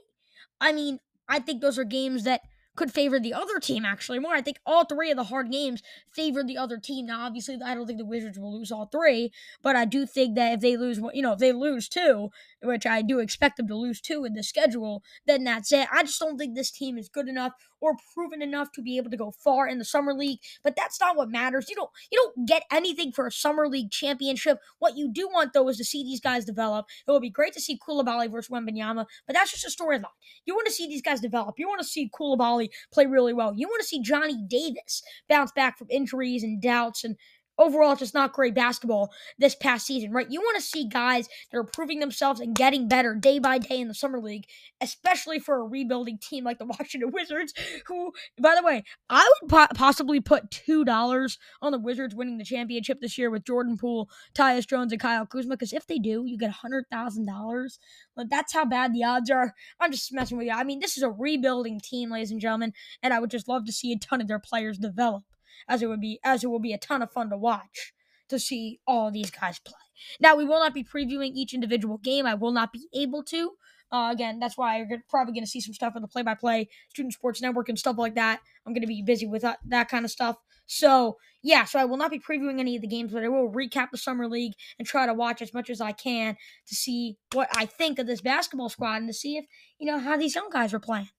I 0.59 0.71
mean, 0.71 0.99
I 1.27 1.39
think 1.39 1.61
those 1.61 1.79
are 1.79 1.85
games 1.85 2.23
that 2.23 2.41
could 2.75 2.91
favor 2.91 3.19
the 3.19 3.33
other 3.33 3.59
team 3.59 3.85
actually 3.85 4.19
more. 4.19 4.33
I 4.33 4.41
think 4.41 4.59
all 4.65 4.83
three 4.83 5.09
of 5.09 5.17
the 5.17 5.23
hard 5.23 5.49
games 5.49 5.81
favor 6.11 6.43
the 6.43 6.57
other 6.57 6.77
team. 6.77 7.05
Now, 7.05 7.25
obviously, 7.25 7.57
I 7.63 7.73
don't 7.73 7.87
think 7.87 7.99
the 7.99 8.05
Wizards 8.05 8.37
will 8.37 8.57
lose 8.57 8.71
all 8.71 8.87
three, 8.87 9.31
but 9.61 9.75
I 9.75 9.85
do 9.85 10.05
think 10.05 10.35
that 10.35 10.53
if 10.53 10.59
they 10.59 10.75
lose, 10.75 10.99
you 11.13 11.21
know, 11.21 11.33
if 11.33 11.39
they 11.39 11.53
lose 11.53 11.87
two, 11.87 12.29
which 12.65 12.85
I 12.85 13.01
do 13.01 13.19
expect 13.19 13.57
them 13.57 13.67
to 13.67 13.75
lose 13.75 14.01
two 14.01 14.25
in 14.25 14.33
the 14.33 14.43
schedule, 14.43 15.03
then 15.25 15.43
that's 15.43 15.71
it. 15.71 15.87
I 15.91 16.03
just 16.03 16.19
don't 16.19 16.37
think 16.37 16.55
this 16.55 16.71
team 16.71 16.97
is 16.97 17.09
good 17.09 17.27
enough 17.27 17.53
or 17.81 17.95
proven 18.13 18.41
enough 18.41 18.71
to 18.73 18.81
be 18.81 18.97
able 18.97 19.11
to 19.11 19.17
go 19.17 19.31
far 19.31 19.67
in 19.67 19.77
the 19.77 19.85
summer 19.85 20.13
league. 20.13 20.39
But 20.63 20.75
that's 20.75 20.99
not 20.99 21.15
what 21.15 21.29
matters. 21.29 21.67
You 21.69 21.75
don't 21.75 21.89
you 22.11 22.17
don't 22.17 22.47
get 22.47 22.63
anything 22.71 23.11
for 23.11 23.27
a 23.27 23.31
summer 23.31 23.67
league 23.67 23.91
championship. 23.91 24.59
What 24.79 24.97
you 24.97 25.11
do 25.11 25.27
want 25.27 25.53
though 25.53 25.69
is 25.69 25.77
to 25.77 25.85
see 25.85 26.03
these 26.03 26.21
guys 26.21 26.45
develop. 26.45 26.87
It 27.07 27.11
would 27.11 27.21
be 27.21 27.29
great 27.29 27.53
to 27.53 27.61
see 27.61 27.77
Coulibaly 27.77 28.31
versus 28.31 28.49
Wembanyama, 28.49 29.05
but 29.27 29.35
that's 29.35 29.51
just 29.51 29.65
a 29.65 29.83
storyline. 29.83 30.05
You 30.45 30.55
want 30.55 30.67
to 30.67 30.73
see 30.73 30.87
these 30.87 31.01
guys 31.01 31.21
develop. 31.21 31.55
You 31.57 31.67
want 31.67 31.81
to 31.81 31.87
see 31.87 32.09
Coulibaly 32.09 32.69
play 32.91 33.05
really 33.05 33.33
well. 33.33 33.53
You 33.55 33.67
want 33.67 33.81
to 33.81 33.87
see 33.87 34.01
Johnny 34.01 34.35
Davis 34.47 35.03
bounce 35.29 35.51
back 35.51 35.77
from 35.77 35.87
injuries 35.89 36.43
and 36.43 36.61
doubts 36.61 37.03
and 37.03 37.15
overall 37.57 37.95
just 37.95 38.13
not 38.13 38.33
great 38.33 38.53
basketball 38.53 39.11
this 39.37 39.55
past 39.55 39.85
season, 39.85 40.11
right? 40.11 40.29
You 40.29 40.41
want 40.41 40.57
to 40.57 40.61
see 40.61 40.87
guys 40.87 41.27
that 41.51 41.57
are 41.57 41.63
proving 41.63 41.99
themselves 41.99 42.39
and 42.39 42.55
getting 42.55 42.87
better 42.87 43.15
day 43.15 43.39
by 43.39 43.57
day 43.57 43.79
in 43.79 43.87
the 43.87 43.93
summer 43.93 44.19
league, 44.19 44.45
especially 44.81 45.39
for 45.39 45.55
a 45.55 45.63
rebuilding 45.63 46.17
team 46.17 46.43
like 46.43 46.59
the 46.59 46.65
Washington 46.79 47.11
Wizards, 47.11 47.53
who, 47.87 48.11
by 48.39 48.55
the 48.55 48.63
way, 48.63 48.83
I 49.09 49.29
would 49.41 49.49
po- 49.49 49.67
possibly 49.75 50.19
put 50.19 50.49
$2 50.51 51.37
on 51.61 51.71
the 51.71 51.79
Wizards 51.79 52.15
winning 52.15 52.37
the 52.37 52.43
championship 52.43 52.99
this 53.01 53.17
year 53.17 53.29
with 53.29 53.45
Jordan 53.45 53.77
Poole, 53.77 54.09
Tyus 54.33 54.67
Jones, 54.67 54.91
and 54.91 55.01
Kyle 55.01 55.25
Kuzma, 55.25 55.55
because 55.55 55.73
if 55.73 55.87
they 55.87 55.99
do, 55.99 56.23
you 56.25 56.37
get 56.37 56.53
$100,000. 56.53 57.77
Like, 58.15 58.29
that's 58.29 58.53
how 58.53 58.65
bad 58.65 58.93
the 58.93 59.03
odds 59.03 59.29
are. 59.29 59.53
I'm 59.79 59.91
just 59.91 60.13
messing 60.13 60.37
with 60.37 60.47
you. 60.47 60.53
I 60.53 60.63
mean, 60.63 60.79
this 60.79 60.97
is 60.97 61.03
a 61.03 61.09
rebuilding 61.09 61.79
team, 61.79 62.11
ladies 62.11 62.31
and 62.31 62.41
gentlemen, 62.41 62.73
and 63.01 63.13
I 63.13 63.19
would 63.19 63.31
just 63.31 63.47
love 63.47 63.65
to 63.65 63.71
see 63.71 63.91
a 63.91 63.97
ton 63.97 64.21
of 64.21 64.27
their 64.27 64.39
players 64.39 64.77
develop 64.77 65.23
as 65.67 65.81
it 65.81 65.87
would 65.87 66.01
be 66.01 66.19
as 66.23 66.43
it 66.43 66.47
will 66.47 66.59
be 66.59 66.73
a 66.73 66.77
ton 66.77 67.01
of 67.01 67.11
fun 67.11 67.29
to 67.29 67.37
watch 67.37 67.93
to 68.29 68.39
see 68.39 68.79
all 68.87 69.11
these 69.11 69.31
guys 69.31 69.59
play. 69.59 69.75
Now 70.19 70.35
we 70.35 70.45
will 70.45 70.59
not 70.59 70.73
be 70.73 70.83
previewing 70.83 71.31
each 71.35 71.53
individual 71.53 71.97
game. 71.97 72.25
I 72.25 72.33
will 72.33 72.51
not 72.51 72.73
be 72.73 72.87
able 72.93 73.23
to. 73.23 73.51
Uh, 73.91 74.09
again, 74.11 74.39
that's 74.39 74.57
why 74.57 74.77
you're 74.77 75.03
probably 75.09 75.33
going 75.33 75.43
to 75.43 75.49
see 75.49 75.61
some 75.61 75.73
stuff 75.73 75.93
on 75.95 76.01
the 76.01 76.07
play-by-play 76.07 76.67
Student 76.89 77.13
Sports 77.13 77.41
Network 77.41 77.69
and 77.69 77.77
stuff 77.77 77.97
like 77.97 78.15
that. 78.15 78.39
I'm 78.65 78.73
going 78.73 78.81
to 78.81 78.87
be 78.87 79.03
busy 79.03 79.27
with 79.27 79.43
that, 79.43 79.59
that 79.67 79.89
kind 79.89 80.03
of 80.03 80.11
stuff. 80.11 80.37
So 80.65 81.17
yeah, 81.43 81.63
so 81.65 81.77
I 81.77 81.85
will 81.85 81.97
not 81.97 82.09
be 82.09 82.19
previewing 82.19 82.59
any 82.59 82.75
of 82.75 82.81
the 82.81 82.87
games, 82.87 83.13
but 83.13 83.23
I 83.23 83.27
will 83.27 83.51
recap 83.51 83.91
the 83.91 83.99
summer 83.99 84.27
league 84.27 84.53
and 84.79 84.87
try 84.87 85.05
to 85.05 85.13
watch 85.13 85.41
as 85.41 85.53
much 85.53 85.69
as 85.69 85.79
I 85.79 85.91
can 85.91 86.35
to 86.67 86.75
see 86.75 87.17
what 87.33 87.47
I 87.55 87.67
think 87.67 87.99
of 87.99 88.07
this 88.07 88.21
basketball 88.21 88.69
squad 88.69 88.97
and 88.97 89.07
to 89.07 89.13
see 89.13 89.37
if 89.37 89.45
you 89.77 89.85
know 89.85 89.99
how 89.99 90.17
these 90.17 90.33
young 90.33 90.49
guys 90.49 90.73
are 90.73 90.79
playing. 90.79 91.09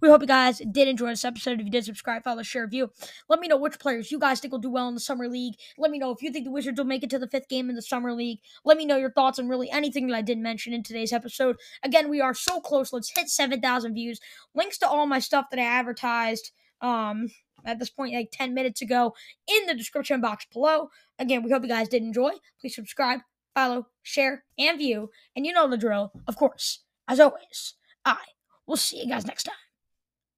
We 0.00 0.08
hope 0.08 0.20
you 0.20 0.26
guys 0.26 0.60
did 0.70 0.88
enjoy 0.88 1.08
this 1.08 1.24
episode. 1.24 1.60
If 1.60 1.66
you 1.66 1.72
did, 1.72 1.84
subscribe, 1.84 2.24
follow, 2.24 2.42
share, 2.42 2.64
review. 2.64 2.90
Let 3.28 3.40
me 3.40 3.48
know 3.48 3.56
which 3.56 3.78
players 3.78 4.10
you 4.10 4.18
guys 4.18 4.40
think 4.40 4.52
will 4.52 4.58
do 4.58 4.70
well 4.70 4.88
in 4.88 4.94
the 4.94 5.00
summer 5.00 5.28
league. 5.28 5.54
Let 5.78 5.90
me 5.90 5.98
know 5.98 6.10
if 6.10 6.22
you 6.22 6.30
think 6.30 6.44
the 6.44 6.50
Wizards 6.50 6.78
will 6.78 6.86
make 6.86 7.02
it 7.02 7.10
to 7.10 7.18
the 7.18 7.28
fifth 7.28 7.48
game 7.48 7.70
in 7.70 7.76
the 7.76 7.82
summer 7.82 8.12
league. 8.12 8.38
Let 8.64 8.76
me 8.76 8.84
know 8.86 8.96
your 8.96 9.12
thoughts 9.12 9.38
on 9.38 9.48
really 9.48 9.70
anything 9.70 10.06
that 10.08 10.16
I 10.16 10.22
didn't 10.22 10.42
mention 10.42 10.72
in 10.72 10.82
today's 10.82 11.12
episode. 11.12 11.56
Again, 11.82 12.08
we 12.08 12.20
are 12.20 12.34
so 12.34 12.60
close. 12.60 12.92
Let's 12.92 13.10
hit 13.10 13.28
7,000 13.28 13.94
views. 13.94 14.20
Links 14.54 14.78
to 14.78 14.88
all 14.88 15.06
my 15.06 15.18
stuff 15.18 15.46
that 15.50 15.60
I 15.60 15.64
advertised 15.64 16.52
um 16.82 17.28
at 17.64 17.78
this 17.78 17.90
point 17.90 18.14
like 18.14 18.30
10 18.32 18.54
minutes 18.54 18.80
ago 18.80 19.14
in 19.46 19.66
the 19.66 19.74
description 19.74 20.20
box 20.20 20.46
below. 20.52 20.90
Again, 21.18 21.42
we 21.42 21.50
hope 21.50 21.62
you 21.62 21.68
guys 21.68 21.88
did 21.88 22.02
enjoy. 22.02 22.32
Please 22.60 22.74
subscribe, 22.74 23.20
follow, 23.54 23.88
share, 24.02 24.44
and 24.58 24.78
view. 24.78 25.10
And 25.34 25.44
you 25.44 25.52
know 25.52 25.68
the 25.68 25.76
drill, 25.76 26.12
of 26.26 26.36
course. 26.36 26.84
As 27.08 27.20
always, 27.20 27.74
I 28.04 28.18
will 28.66 28.76
see 28.76 29.00
you 29.00 29.08
guys 29.08 29.26
next 29.26 29.44
time. 29.44 29.65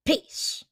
Peace. 0.09 0.64